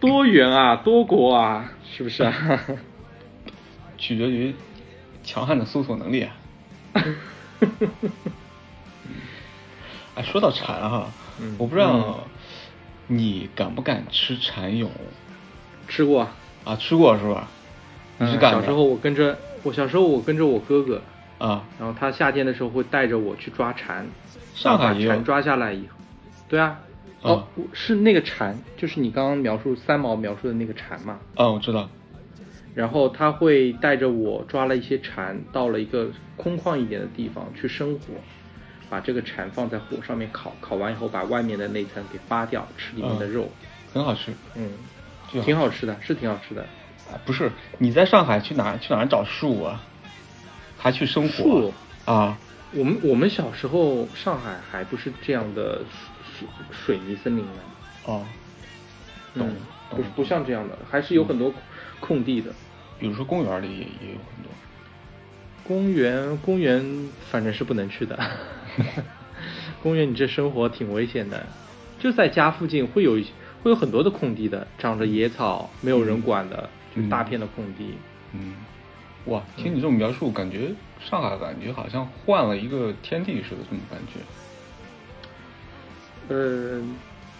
[0.00, 2.32] 多元啊，多国啊，是不是啊？
[3.98, 4.54] 取决于
[5.22, 6.36] 强悍的搜索能力啊。
[10.14, 12.26] 哎，说到蝉哈，嗯我不知道
[13.06, 14.88] 你敢不敢吃蝉蛹
[15.86, 16.34] 吃过啊。
[16.64, 16.76] 啊？
[16.76, 17.48] 吃过是吧？
[18.18, 18.60] 你敢的？
[18.60, 21.00] 小时候我跟着我小时候我跟着我哥哥，
[21.38, 24.06] 啊，然后他夏天的时候会带着我去抓蝉，
[24.54, 25.94] 上海也有把蝉抓下来以后，
[26.48, 26.78] 对啊，
[27.22, 31.18] 嗯哦，是那个蝉，就是你刚刚描述三毛描述的那个蝉嘛。
[31.36, 31.88] 啊，我知道。
[32.78, 38.14] 然后他会带着我抓了一些蝉，到了一个空旷一点的地方去生火，
[38.88, 43.50] 把这个蝉放在火上面烤，烤完以后把外面的那层给扒掉，吃里面的嗯肉。
[43.92, 44.70] 很好吃，嗯，
[45.28, 46.62] 巨挺好吃的，是挺好吃的。
[47.10, 49.82] 啊不是你在上海去哪去哪找树啊？
[50.76, 51.72] 还去生树
[52.06, 52.38] 火啊？
[52.70, 55.82] 我们我们小时候上海还不是这样的
[56.38, 57.60] 水水泥森林呢，
[58.04, 58.24] 哦，
[59.34, 59.56] 懂嗯，
[59.90, 61.52] 不懂不像这样的，还是有很多
[61.98, 62.52] 空地的。
[62.98, 64.50] 比如说公园里也也有很多。
[65.64, 68.18] 公园公园反正是不能去的，
[69.82, 71.46] 公园你这生活挺危险的，
[71.98, 73.26] 就在家附近会有一
[73.62, 77.94] 会有很多的空地的，长着野草，没有人管的，嗯就大片的空地。
[78.32, 78.54] 嗯，
[79.26, 80.70] 哇，听你这种描述，感觉
[81.00, 84.20] 上海感觉好像换了一个天地似的，这种感觉。
[86.34, 86.82] 呃，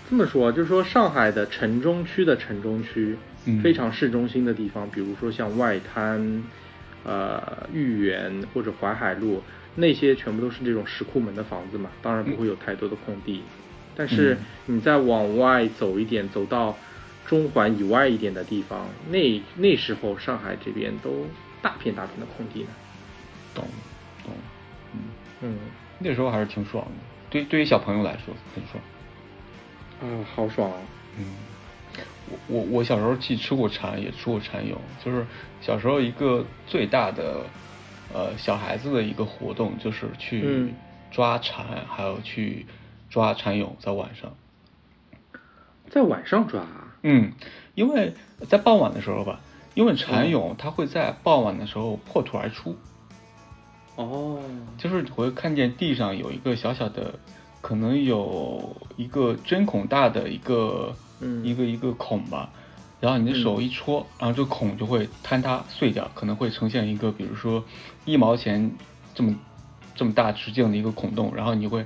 [0.08, 6.42] 这么说就是说上海的城中区的城中区，嗯非常市中心的地方，比如说像外滩、
[7.04, 9.42] 呃豫园或者淮海路，
[9.74, 13.42] 那些全部都是这种石库门的房子嘛，当然不会有太多的空地。
[13.96, 14.34] 但是
[14.66, 16.76] 嗯你再往外走一点，走到
[17.26, 21.26] 中环以外一点的地方，那那时候上海这边都
[21.60, 22.68] 大片大片的空地呢。
[23.54, 23.66] 懂
[24.24, 24.32] 懂，
[24.94, 25.00] 嗯，
[25.40, 25.58] 嗯，
[25.98, 26.90] 那时候还是挺爽的。
[27.30, 28.82] 对，对于小朋友来说很爽。
[30.00, 30.78] 啊，好爽啊！
[31.18, 31.24] 嗯，
[32.30, 35.26] 我我我小时候既吃过蝉，也吃过蚕蛹，就是
[35.60, 37.44] 小时候一个最大的
[38.12, 40.74] 呃小孩子的一个活动，就是去嗯。
[41.10, 42.66] 抓蝉，还有去
[43.08, 44.30] 抓蝉蛹，在晚上。
[45.88, 47.32] 在晚上抓啊，嗯，
[47.74, 48.12] 因为
[48.46, 49.40] 在傍晚的时候吧，
[49.72, 52.76] 因为蝉蛹它会在傍晚的时候破土而出，
[53.96, 54.38] 哦，
[54.76, 57.14] 就是你会看见地上有一个小小的，
[57.62, 61.44] 可能有一个针孔大的一个，嗯。
[61.44, 62.50] 一个一个孔吧，
[63.00, 67.64] 然后你的手一戳，然后这个孔就会坍塌碎掉，可能会呈现一个，比如说
[68.04, 68.70] 一毛钱
[69.14, 69.34] 这么
[69.94, 71.84] 这么大直径的一个孔洞，然后你就会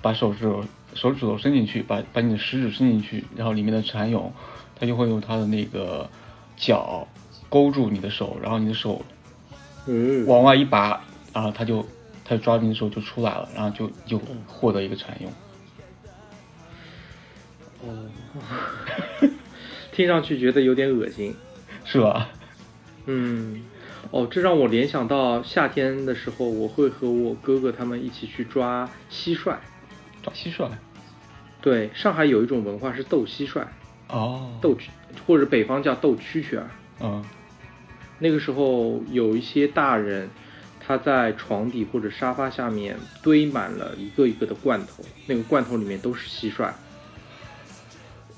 [0.00, 0.64] 把手指头
[0.94, 4.32] 手指头伸进去，把把你的食指伸进去，然后里面的蚕蛹，
[4.78, 6.08] 它就会用它的那个
[6.56, 7.06] 脚
[7.48, 9.02] 勾住你的手，然后你的手
[9.86, 11.00] 嗯，往外一拔，
[11.32, 11.84] 然后它就
[12.24, 15.28] 它就抓住你的手就出来了，然后就就获得一个蚕蛹。
[17.86, 19.28] 哦，
[19.92, 21.34] 听上去觉得有点恶心。
[21.84, 22.30] 是吧？
[23.06, 23.62] 嗯，
[24.10, 29.56] 哦，这让我联想到夏天的时候，我会和我哥哥他们一起去抓蟋蟀。
[30.22, 30.70] 抓蟋蟀。
[31.60, 33.64] 对，上海有一种文化是斗蟋蟀，
[34.08, 34.50] 哦。
[34.62, 34.88] 斗蛐，
[35.26, 36.70] 或者北方叫斗蛐蛐儿。
[37.00, 37.22] 嗯
[38.20, 40.30] 那个时候有一些大人，
[40.80, 46.70] 他在床底或者沙发下面堆满了一个一个的罐头，那个罐头里面都是蟋蟀。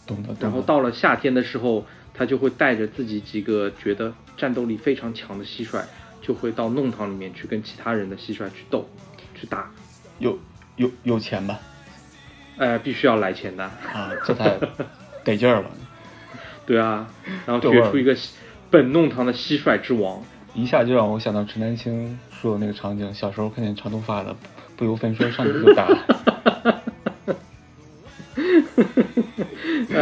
[0.06, 1.84] 懂然后到了夏天的时候，
[2.14, 5.82] 他就会带着自己几个觉得战斗力非常强的蟋蟀，
[6.22, 8.88] 就会到弄堂里面去跟其他人的蟋蟀去斗，
[9.34, 9.70] 去打。
[10.18, 10.38] 有
[10.76, 11.58] 有有钱吧？
[12.56, 13.64] 呃，必须要来钱的。
[13.64, 14.56] 啊，这才
[15.24, 15.70] 得劲儿了，
[16.64, 17.06] 对啊，
[17.44, 18.16] 然后决出一个
[18.70, 20.22] 本弄堂的蟋蟀之王。
[20.54, 24.34] 一下就让我想到陈丹青说的那个场景，小时候看见长头发的
[24.74, 25.86] 不由分说上去就打。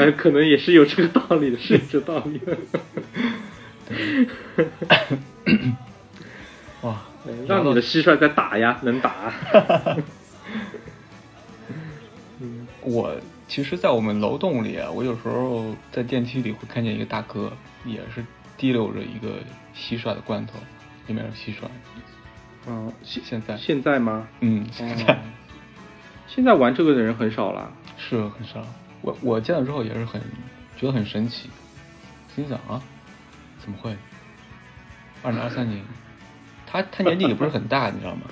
[0.05, 2.59] 呃，可能也是有这个道理的，是有这个道理的。
[6.83, 7.01] 哇，
[7.49, 9.33] 让你的蟋蟀在打呀，能打。
[12.83, 13.17] 我
[13.49, 17.51] 其实，在我们楼栋里啊，我有时候在电梯里会看见一个大哥，
[17.87, 18.23] 也是
[18.59, 19.39] 提溜着一个
[19.75, 20.59] 蟋蟀的罐头，
[21.07, 21.65] 里面有蟋蟀。
[22.67, 24.29] 嗯，现现在，现在吗？
[24.41, 25.17] 嗯，现在、哦
[26.27, 27.71] 现在玩这个的人很少了。
[27.97, 28.67] 是很少。
[29.05, 30.19] 我我见了之后也是很
[30.79, 31.51] 觉得很神奇，
[32.35, 32.81] 心想啊，
[33.61, 33.95] 怎么会？
[35.23, 35.85] 二零二三年，
[36.67, 38.23] 他他年纪也不是很大，你知道吗？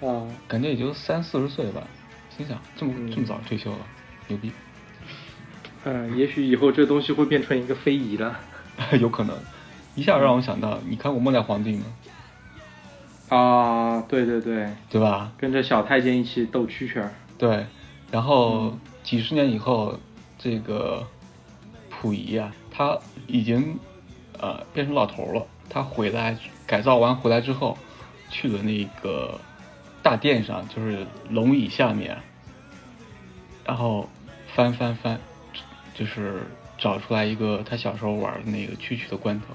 [0.08, 1.82] 啊，感觉也就三四十岁吧。
[2.34, 3.78] 心想这么嗯这么早退休了，
[4.28, 4.50] 牛逼，
[5.84, 8.40] 嗯，也许以后这东西会变成一个非遗了。
[8.98, 9.36] 有可能。
[9.96, 11.84] 一下让我想到，你看过《末代皇帝》吗？
[13.36, 15.32] 啊，对对对，对吧？
[15.36, 17.12] 跟着小太监一起斗蛐蛐儿。
[17.36, 17.66] 对，
[18.10, 18.78] 然后
[19.10, 19.98] 几十年以后，
[20.38, 21.04] 这个
[21.90, 22.96] 溥仪啊，他
[23.26, 23.76] 已经
[24.38, 25.44] 呃变成老头了。
[25.68, 27.76] 他回来改造完回来之后，
[28.28, 29.40] 去了那个
[30.00, 32.16] 大殿上，就是龙椅下面，
[33.64, 34.08] 然后
[34.54, 35.18] 翻翻翻，
[35.92, 36.46] 就是
[36.78, 39.46] 找出来一个他小时候玩的那个蛐蛐的罐头。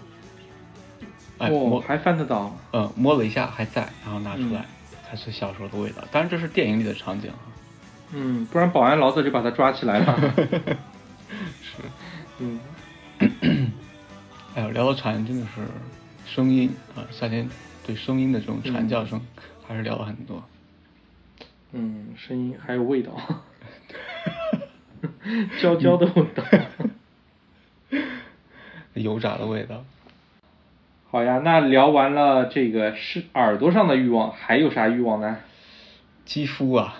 [1.37, 2.53] 哎，哦，还翻得到。
[2.73, 6.03] 嗯摸了一下还在，然后拿出来嗯，还是小时候的味道。
[6.11, 7.39] 当然这是电影里的场景啊。
[8.13, 10.33] 嗯，不然保安老早就把他抓起来了。
[11.61, 11.81] 是。
[12.39, 12.59] 嗯，
[14.55, 15.61] 哎呦，聊到蝉真的是
[16.25, 17.49] 声音啊，夏天
[17.85, 19.21] 对声音的这种蝉叫声，
[19.67, 20.43] 还是聊了很多。
[21.71, 23.11] 嗯，声音还有味道，
[25.61, 26.43] 焦焦的味道。
[28.93, 29.83] 油炸的味道。
[31.11, 35.37] 好呀，那聊完了这个是耳朵上的欲望，还有啥欲望呢？
[36.25, 36.95] 肌肤啊，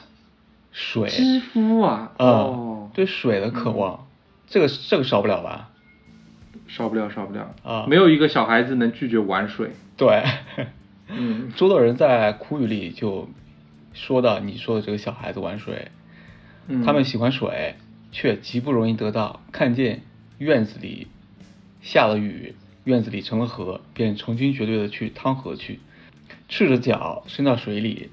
[0.77, 4.07] 水，肌肤啊，啊、哦，对水的渴望，
[4.45, 5.69] 这个这个少不了吧？
[6.67, 7.55] 少不了，少不了。
[7.63, 7.85] 啊。
[7.87, 9.71] 没有一个小孩子能拒绝玩水。
[9.95, 10.25] 对，
[11.07, 11.49] 嗯。
[11.55, 13.29] 周作人在苦雨里就
[13.93, 15.87] 说到你说的这个小孩子玩水，
[16.67, 17.75] 嗯，他们喜欢水，
[18.11, 19.39] 却极不容易得到。
[19.53, 20.01] 看见
[20.39, 21.07] 院子里
[21.81, 22.53] 下了雨，
[22.83, 25.79] 院子里成了河，便成群结队的去趟河去，
[26.49, 28.09] 赤着脚伸到水里，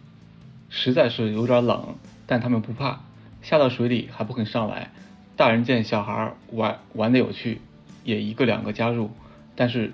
[0.68, 1.96] 实在是有点冷，
[2.32, 3.00] 但他们不怕，
[3.42, 4.90] 下到水里还不肯上来。
[5.36, 7.60] 大人见小孩玩玩的有趣，
[8.04, 9.10] 也一个两个加入，
[9.54, 9.92] 但是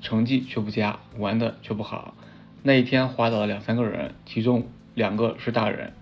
[0.00, 2.14] 成绩却不佳，玩的却不好。
[2.62, 5.92] 那一天滑倒了两三个人，其中两个是大人，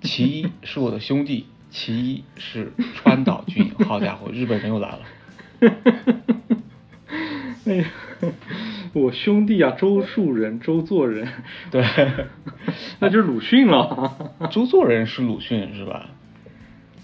[0.00, 3.68] 其一是我的兄弟，其一是川岛君。
[3.84, 5.00] 好家伙，日本人又来了。
[7.66, 7.84] 哎呀，
[8.92, 11.28] 我兄弟啊，周树人，周作人，
[11.70, 11.84] 对，
[12.98, 14.30] 那就是鲁迅了。
[14.50, 16.08] 周作人是鲁迅是吧？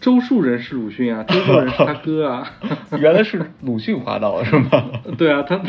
[0.01, 2.53] 周树人是鲁迅啊，周作人是他哥啊。
[3.01, 4.69] 原来是鲁迅滑倒是吗？
[5.17, 5.61] 对啊，他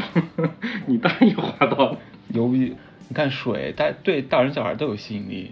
[0.87, 1.97] 你大爷滑倒了。
[2.29, 2.75] 牛逼！
[3.09, 5.51] 你看水，大对大人小孩都有吸引力。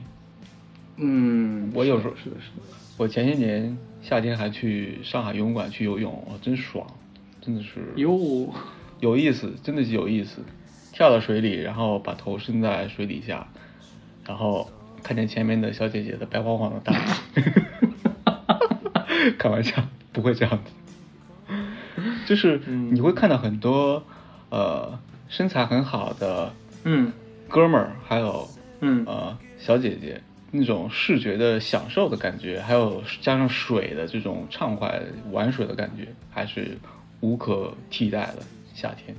[0.98, 2.64] 嗯，我有时候是的，是的。
[2.98, 6.86] 我前些年夏天还去上海游泳馆去游泳，哇，真爽，
[7.40, 8.50] 真的是哟，
[9.06, 10.42] 有意思，真的是有意思。
[10.92, 13.48] 跳到水里，然后把头伸在水底下，
[14.26, 14.68] 然后
[15.04, 16.92] 看见前面的小姐姐的白晃晃的大
[17.36, 17.44] 腿。
[19.38, 20.72] 开玩笑，不会这样子。
[22.26, 24.04] 就是你会看到很多
[24.50, 24.98] 呃
[25.30, 26.52] 身材很好的
[26.84, 27.14] 嗯
[27.48, 28.48] 哥们儿，还有
[28.80, 35.00] 嗯呃小姐姐那种视觉的享受的感觉，还有加上水的这种畅快
[35.32, 36.80] 玩水的感觉，还是
[37.20, 38.38] 无可替代的。
[38.76, 39.16] 夏天，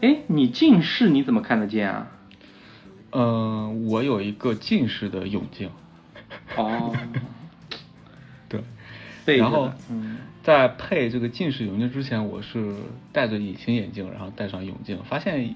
[0.00, 2.12] 哎，你近视你怎么看得见啊？
[3.10, 5.70] 嗯、我有一个近视的泳镜，
[6.56, 6.94] 哦，
[9.24, 10.18] 对，然后嗯。
[10.44, 12.74] 在配这个近视泳镜之前，我是
[13.12, 15.54] 戴着隐形眼镜，然后戴上泳镜，发现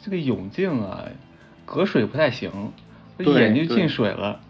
[0.00, 1.06] 这个泳镜啊，
[1.64, 2.72] 隔水不太行，
[3.18, 4.40] 眼睛进水了。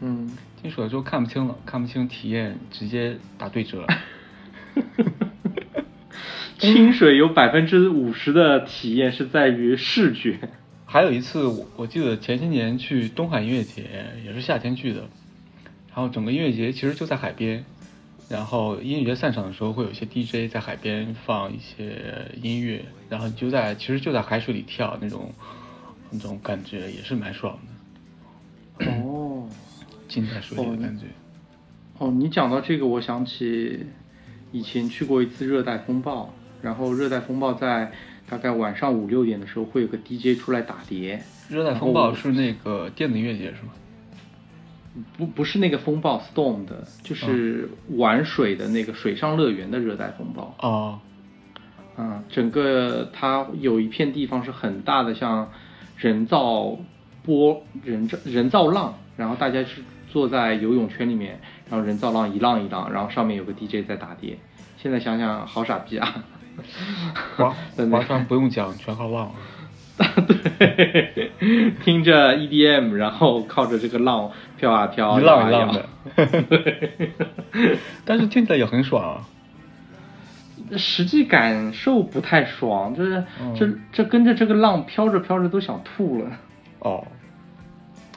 [0.00, 3.86] 嗯，进水了之后看不清了，看不清，体验直接打对折。
[6.64, 10.38] 清水有百分之五十的体验是在于视觉。
[10.86, 13.84] 还有一次，我我记得前些年去东海音乐节，
[14.24, 15.00] 也是夏天去的，
[15.88, 17.64] 然后整个音乐节其实就在海边，
[18.28, 25.32] 然后音乐节散场的时候会有一些 DJ 在海边放一些音乐，然后就在其实就在海水里跳那种
[26.10, 27.58] 那种感觉也是蛮爽
[28.78, 29.48] 的，哦
[30.06, 31.06] 浸在水里的感觉。
[31.98, 33.86] 哦，你讲到这个，我想起
[34.52, 36.32] 以前去过一次热带风暴，
[36.64, 37.92] 然后热带风暴在
[38.26, 43.72] 大概晚上五六点的时候会有个 DJ 出来打碟，热带风暴是那个电子音乐节是吗？
[45.18, 50.56] 不不是那个风暴 storm 的，就是玩水的那个水上乐园的热带风暴。
[50.60, 50.98] 哦，
[51.98, 55.52] 嗯，整个它有一片地方是很大的，像
[55.98, 56.78] 人造
[57.22, 61.38] 波、人造人造浪，然后大家是坐在游泳圈里面，
[61.68, 64.38] 然后人造浪一浪一浪，然后上面有个 DJ 在打碟。
[64.78, 66.24] 现在想想好傻逼啊！
[67.36, 67.54] 划
[67.90, 69.32] 划船不用讲，全靠浪。
[70.26, 71.30] 对，
[71.84, 75.88] 听着 EDM，然后靠着这个浪飘啊飘，一浪一浪的。
[78.04, 79.28] 但是听起来也很爽啊。
[80.76, 86.30] 实际感受不太爽，就是嗯这这跟着这个浪飘着飘着都想吐了。
[86.80, 87.06] 哦，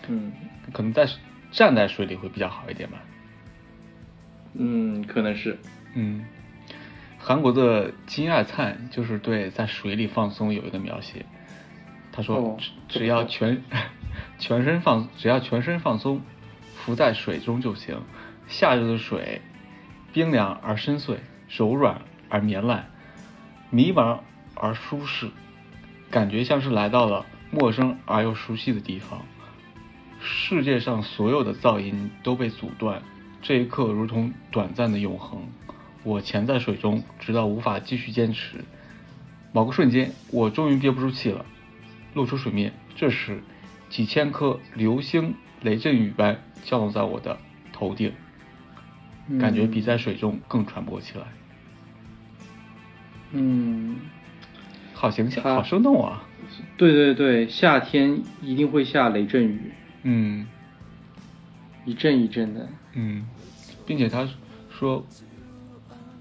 [0.08, 0.32] 嗯
[0.72, 1.08] 可能在
[1.52, 2.98] 站在水里会比较好一点吧。
[4.54, 5.58] 嗯，可能是。
[5.94, 6.24] 嗯，
[7.28, 11.26] 韩国的金爱灿就是对在水里放松有一个描写，
[12.14, 13.62] 他说哦只只要全
[14.40, 16.22] 全身放只要全身放松，
[16.78, 18.00] 浮在水中就行。
[18.48, 19.42] 夏日的水
[20.14, 21.18] 冰凉而深邃，
[21.50, 22.00] 柔软
[22.30, 22.90] 而绵烂，
[23.72, 24.20] 迷茫
[24.56, 25.30] 而舒适，
[26.10, 29.26] 感觉像是来到了陌生而又熟悉的地方。
[30.22, 33.02] 世界上所有的噪音都被阻断，
[33.42, 35.42] 这一刻如同短暂的永恒。
[36.08, 38.64] 我潜在水中，直到无法继续坚持。
[39.51, 41.45] 某个瞬间，我终于憋不住气了，
[42.14, 42.72] 露出水面。
[42.95, 43.43] 这时，
[43.89, 47.38] 几千颗流星雷阵雨般降落在我的
[47.74, 48.14] 头顶，
[49.38, 51.26] 感觉比在水中更喘不过气来。
[53.32, 53.97] 嗯，
[54.93, 56.24] 好形象，好生动啊！
[56.78, 60.47] 对对对，夏天一定会下雷阵雨，嗯
[61.84, 62.70] 一阵一阵的。
[62.93, 63.28] 嗯，
[63.86, 64.26] 并且他
[64.72, 65.05] 说，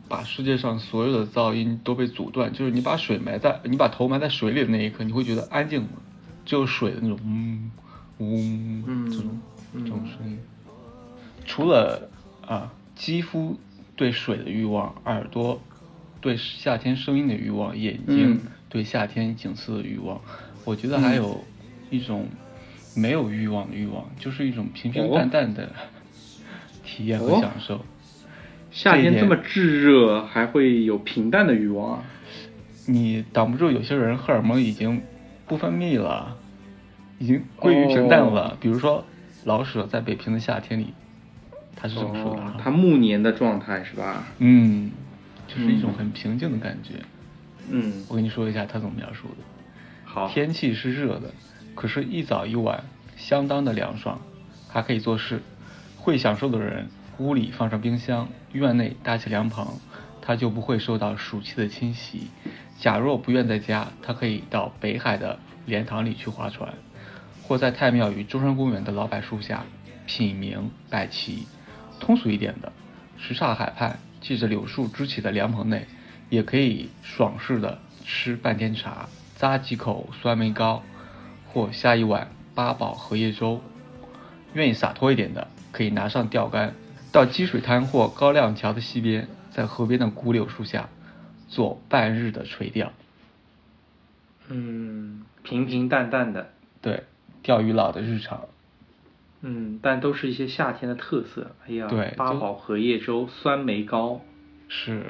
[0.08, 5.88] 把世界上所有的噪音都被阻断，就是你把水埋在你把头埋在水里的那一刻，你会觉得安静了，
[6.44, 7.70] 只有水的那种嗯
[8.18, 9.40] 嗡嗯这种
[9.72, 10.38] 嗯这种声音。
[11.44, 12.08] 除了
[12.46, 13.58] 啊肌肤
[13.96, 15.60] 对水的欲望，耳朵
[16.20, 20.20] 对夏天声音的欲望，眼睛嗯对夏天景色的欲望，
[20.64, 21.44] 我觉得还有
[21.90, 22.28] 一种
[22.94, 25.70] 没有欲望的欲望，就是一种平平淡淡的
[26.84, 27.84] 体验和哦享受。
[28.76, 32.04] 夏天这么炙热，还会有平淡的欲望啊？
[32.84, 35.00] 你挡不住有些人荷尔蒙已经
[35.46, 36.36] 不分泌了，
[37.18, 38.50] 已经归于平淡了。
[38.50, 39.02] 哦比如说
[39.44, 40.92] 老舍在《北平的夏天》里，
[41.74, 44.26] 他是这么说的哦哈。，它暮年的状态是吧？
[44.40, 44.90] 嗯，
[45.48, 46.96] 就是一种很平静的感觉。
[47.70, 49.36] 嗯，我跟你说一下他怎么描述的。
[50.04, 50.28] 好。
[50.28, 51.32] 天气是热的，
[51.74, 52.84] 可是一早一晚
[53.16, 54.20] 相当的凉爽，
[54.68, 55.40] 还可以做事。
[55.96, 59.66] 会享受的人，屋里放上冰箱，院内搭起凉棚，
[60.20, 62.28] 他就不会受到暑气的侵袭。
[62.78, 66.74] 假若不愿在家，他可以到北海的莲塘里去划船，
[67.42, 69.64] 或在太庙与中山公园的老柏树下
[70.06, 71.46] 品茗摆棋，
[71.98, 72.72] 通俗一点的，
[73.16, 75.86] 什刹海畔，借着柳树支起的凉棚内，
[76.28, 80.82] 也可以爽适的吃半天茶，咂几口酸梅糕，
[81.48, 83.62] 或下一碗八宝荷叶粥。
[84.52, 86.74] 愿意洒脱一点的，可以拿上钓竿，
[87.16, 90.90] 到积水滩或高亮桥的西边，在河边的古柳树下，
[91.48, 92.92] 做半日的垂钓。
[94.48, 96.50] 嗯，平平淡淡的，
[96.82, 97.04] 对，
[97.42, 98.42] 钓鱼佬的日常。
[99.40, 101.52] 嗯，但都是一些夏天的特色。
[101.66, 104.20] 哎呀，对就八宝荷叶粥、酸梅糕，
[104.68, 105.02] 是，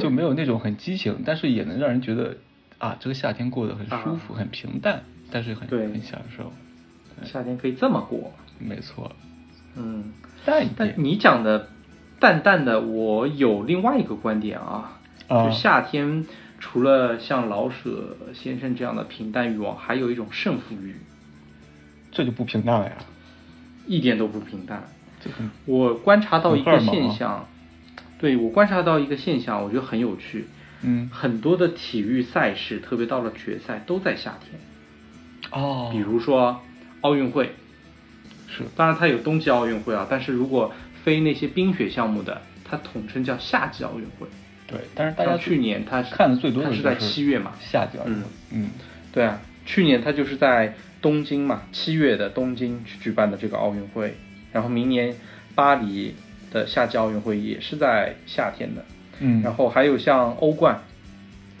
[0.00, 2.36] 就没有那种很激情，但是也能让人觉得
[2.78, 5.02] 啊，这个夏天过得很舒服、很平淡，
[5.32, 6.52] 但是很对很享受。
[7.24, 8.32] 夏天可以这么过。
[8.60, 9.10] 没错，
[9.76, 10.12] 嗯，
[10.44, 10.74] 淡一点。
[10.76, 11.68] 但你讲的
[12.18, 16.26] 淡淡的，我有另外一个观点啊，啊就夏天
[16.58, 20.96] 除了像老舍先生这样的平淡欲望，还有一种胜负欲，
[22.10, 22.92] 这就不平淡了呀，
[23.86, 24.84] 一点都不平淡。
[25.66, 27.46] 我观察到一个现象，
[28.18, 30.46] 对我观察到一个现象，我觉得很有趣。
[30.84, 34.60] 嗯很多的体育赛事，特别到了决赛，都在夏天。
[35.52, 36.60] 哦，比如说
[37.02, 37.54] 奥运会，
[38.54, 40.72] 是当然它有冬季奥运会啊，但是如果
[41.02, 44.26] 非那些冰雪项目的，它统称叫夏季奥运会。
[44.66, 48.20] 对，但是大家像去年它看的最多的是在七月嘛，夏季奥运会，
[48.52, 48.70] 嗯
[49.12, 54.14] 对啊，去年它就是在东京嘛，七月的东京去举办的这个奥运会，
[54.52, 55.14] 然后明年
[55.54, 56.14] 巴黎
[56.50, 58.84] 的夏季奥运会也是在夏天的，
[59.18, 60.80] 嗯，然后还有像欧冠，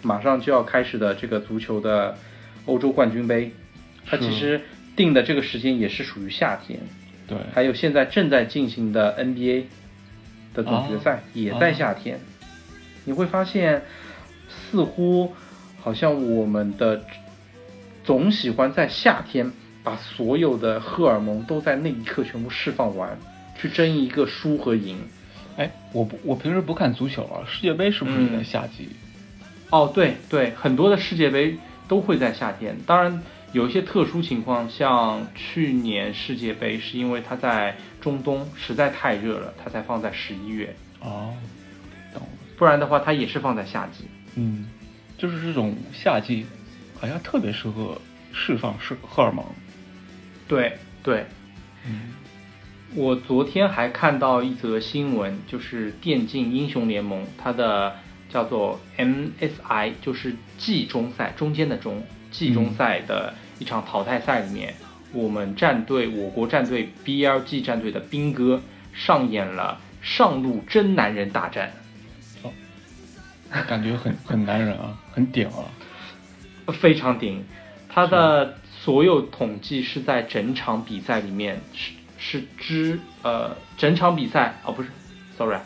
[0.02, 2.16] 马上就要开始的这个足球的
[2.64, 3.52] 欧洲冠军杯，
[4.06, 4.62] 它其实
[4.96, 6.78] 定的这个时间也是属于夏天，
[7.26, 9.64] 对，还有现在正在进行的 NBA
[10.54, 12.20] 的总决赛哦也在夏天，
[13.04, 13.82] 你会发现，
[14.48, 15.32] 似乎
[15.80, 17.04] 好像我们的
[18.04, 19.50] 总喜欢在夏天
[19.82, 23.18] 把所有的荷尔蒙都在那一刻全部释放完，
[23.58, 24.96] 去争一个输和赢。
[25.56, 28.88] 哎，我不，我平时不看足球啊，世界杯是不是也在嗯夏季？
[29.70, 31.56] 哦，对对，很多的世界杯
[31.88, 32.76] 都会在夏天。
[32.86, 33.22] 当然，
[33.52, 41.34] 有一些特殊情况，像去年世界杯是因为它在中东实在太热了，它才放在十一月，哦，
[42.14, 42.22] 懂。
[42.56, 44.04] 不然的话它也是放在夏季。
[44.36, 44.66] 嗯，
[45.18, 46.46] 就是这种夏季，
[46.98, 48.00] 好像特别适合
[48.32, 49.44] 释放是荷尔蒙。
[50.48, 51.26] 对对，
[51.86, 52.14] 嗯，
[52.94, 57.96] 我昨天还看到一则新闻，就是电竞英雄联盟，它的
[58.30, 64.74] 叫做 MSI，就是季中赛中间的中季中赛的一场淘汰赛里面，
[65.12, 68.60] 我们战队我国战队 BLG 战队的兵哥
[68.92, 71.72] 上演了上路真男人大战，
[72.42, 72.50] 哦
[73.68, 75.62] 感觉很很男人啊，很顶啊。
[76.72, 77.44] 非常顶。
[77.88, 84.88] 他的所有统计是在整场比赛里面是是之呃整场比赛哦不是
[85.38, 85.62] ，sorry，啊，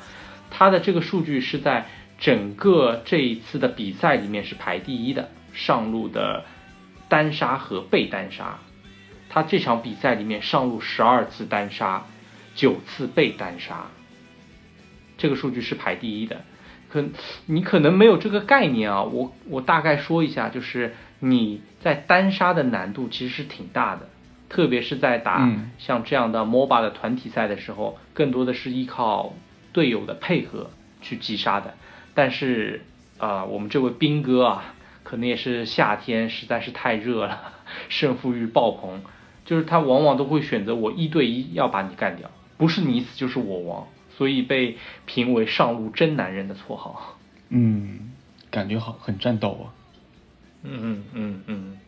[0.50, 1.86] 他的这个数据是在
[2.18, 6.44] 整个这一次的比赛里面是排第一的，上路的
[7.08, 8.58] 单杀和被单杀。
[9.28, 12.06] 他这场比赛里面上路十二次单杀，
[12.54, 13.88] 九次被单杀，
[15.18, 16.42] 这个数据是排第一的。
[16.88, 17.04] 可
[17.46, 24.08] 你可能没有这个概念啊，我我大概说一下，就是你在单杀的难度其实是挺大的，
[24.48, 29.34] 特别是在打嗯像这样的 MOBA 的团体赛的时候，更多的是依靠
[29.72, 30.70] 队友的配合
[31.02, 31.74] 去击杀的。
[32.14, 32.84] 但是
[33.18, 34.74] 啊、呃我们这位兵哥啊，
[35.08, 37.52] 可能也是夏天实在是太热了，
[37.88, 39.02] 胜负欲爆棚，
[39.44, 43.86] 就是他往往都会选择我一对一要把你干掉，不是你死就是我亡，
[44.16, 47.16] 所以被评为上路真男人的绰号。
[47.50, 48.10] 嗯，
[48.50, 49.64] 感觉好很战斗啊。
[50.64, 51.78] 嗯嗯嗯嗯，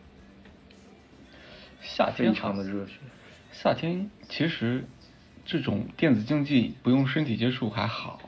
[1.81, 2.93] 夏天非常的热血。
[3.51, 4.87] 夏天其实
[5.43, 8.21] 这种电子竞技不用身体接触还好，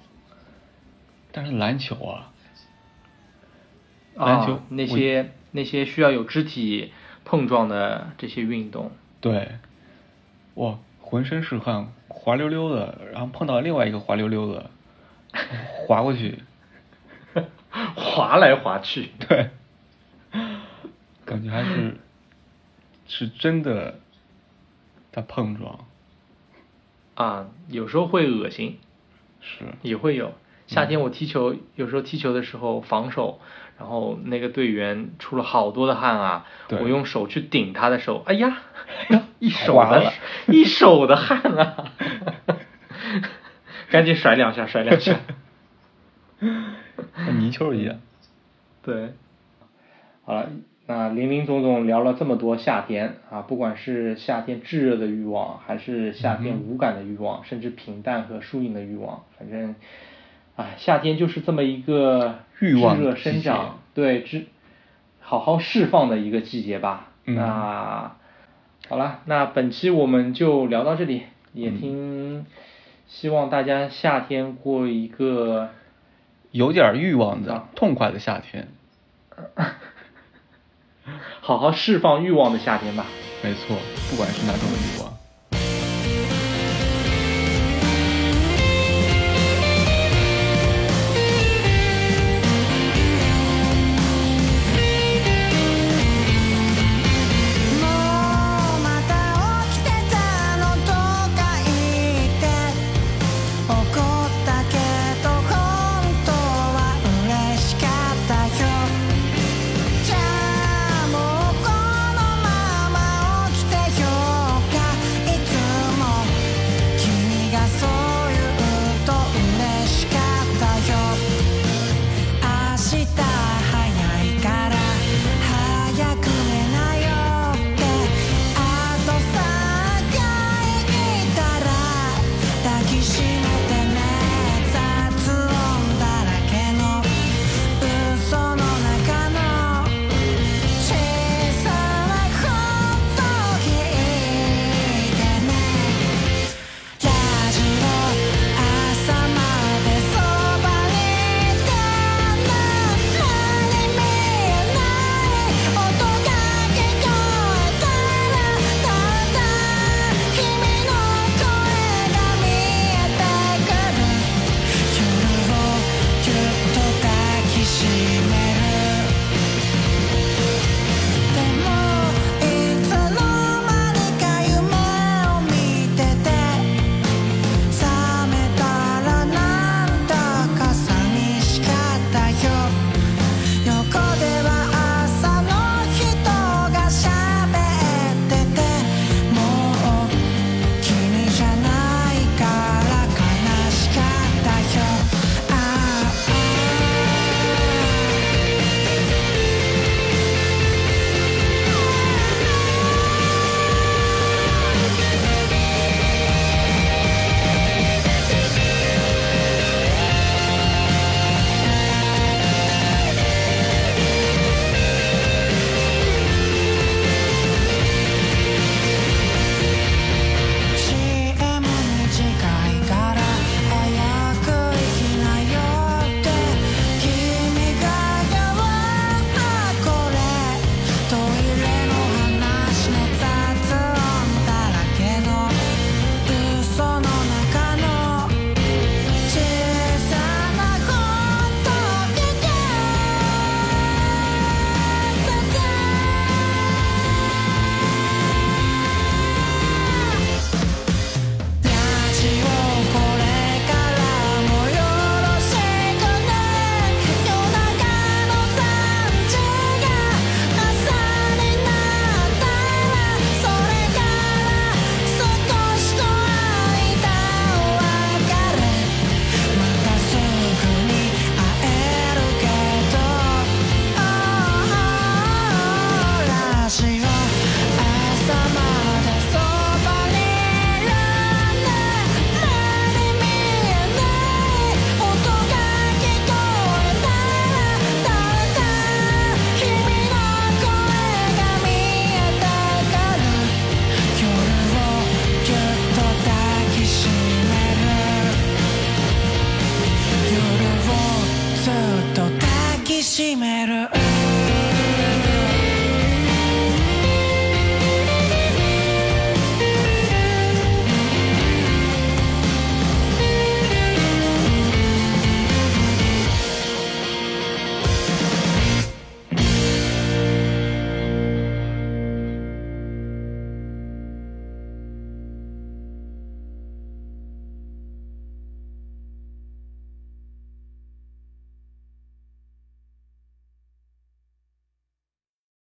[1.31, 2.30] 但是篮球啊，
[4.15, 6.91] 篮球啊、那些那些需要有肢体
[7.23, 9.49] 碰撞的这些运动，对，
[10.55, 14.69] 哇，浑身是汗，滑溜溜的，然后碰到另外一个滑溜溜的，
[15.87, 16.39] 滑过去，
[17.95, 19.09] 滑来滑去。
[19.19, 19.49] 对，
[21.25, 21.97] 感觉还是
[23.07, 23.99] 是真的
[25.11, 25.85] 在碰撞，
[27.15, 28.77] 啊，有时候会恶心，
[29.39, 30.33] 是，也会有。
[30.67, 33.41] 夏天我踢球，有时候踢球的时候防守，
[33.81, 38.59] 然后那个队员出了好多的汗啊，我用手去顶他的手，哎呀，
[39.39, 40.13] 一手的
[40.45, 41.85] 一手的汗啊，
[43.89, 45.15] 赶紧甩两下，甩两下。
[46.39, 47.99] 跟泥鳅一样。
[48.85, 49.13] 对，
[50.25, 50.49] 好了，
[50.85, 59.73] 那林林总总聊了这么多夏天啊，不管是夏天炙热的欲望，还是夏天无感的欲望，甚至平淡和疏影的欲望，反正，
[60.55, 64.45] 啊，夏天就是这么一个欲望生长，对，之
[65.19, 67.07] 好好释放的一个季节吧。
[67.25, 68.15] 嗯那
[68.87, 72.45] 好了，那本期我们就聊到这里，也嗯听，
[73.07, 75.69] 希望大家夏天过一个
[76.51, 78.67] 有点欲望的啊、痛快的夏天。
[81.41, 83.05] 好好释放欲望的夏天吧。
[83.43, 83.75] 没错，
[84.09, 85.10] 不管是哪种欲望。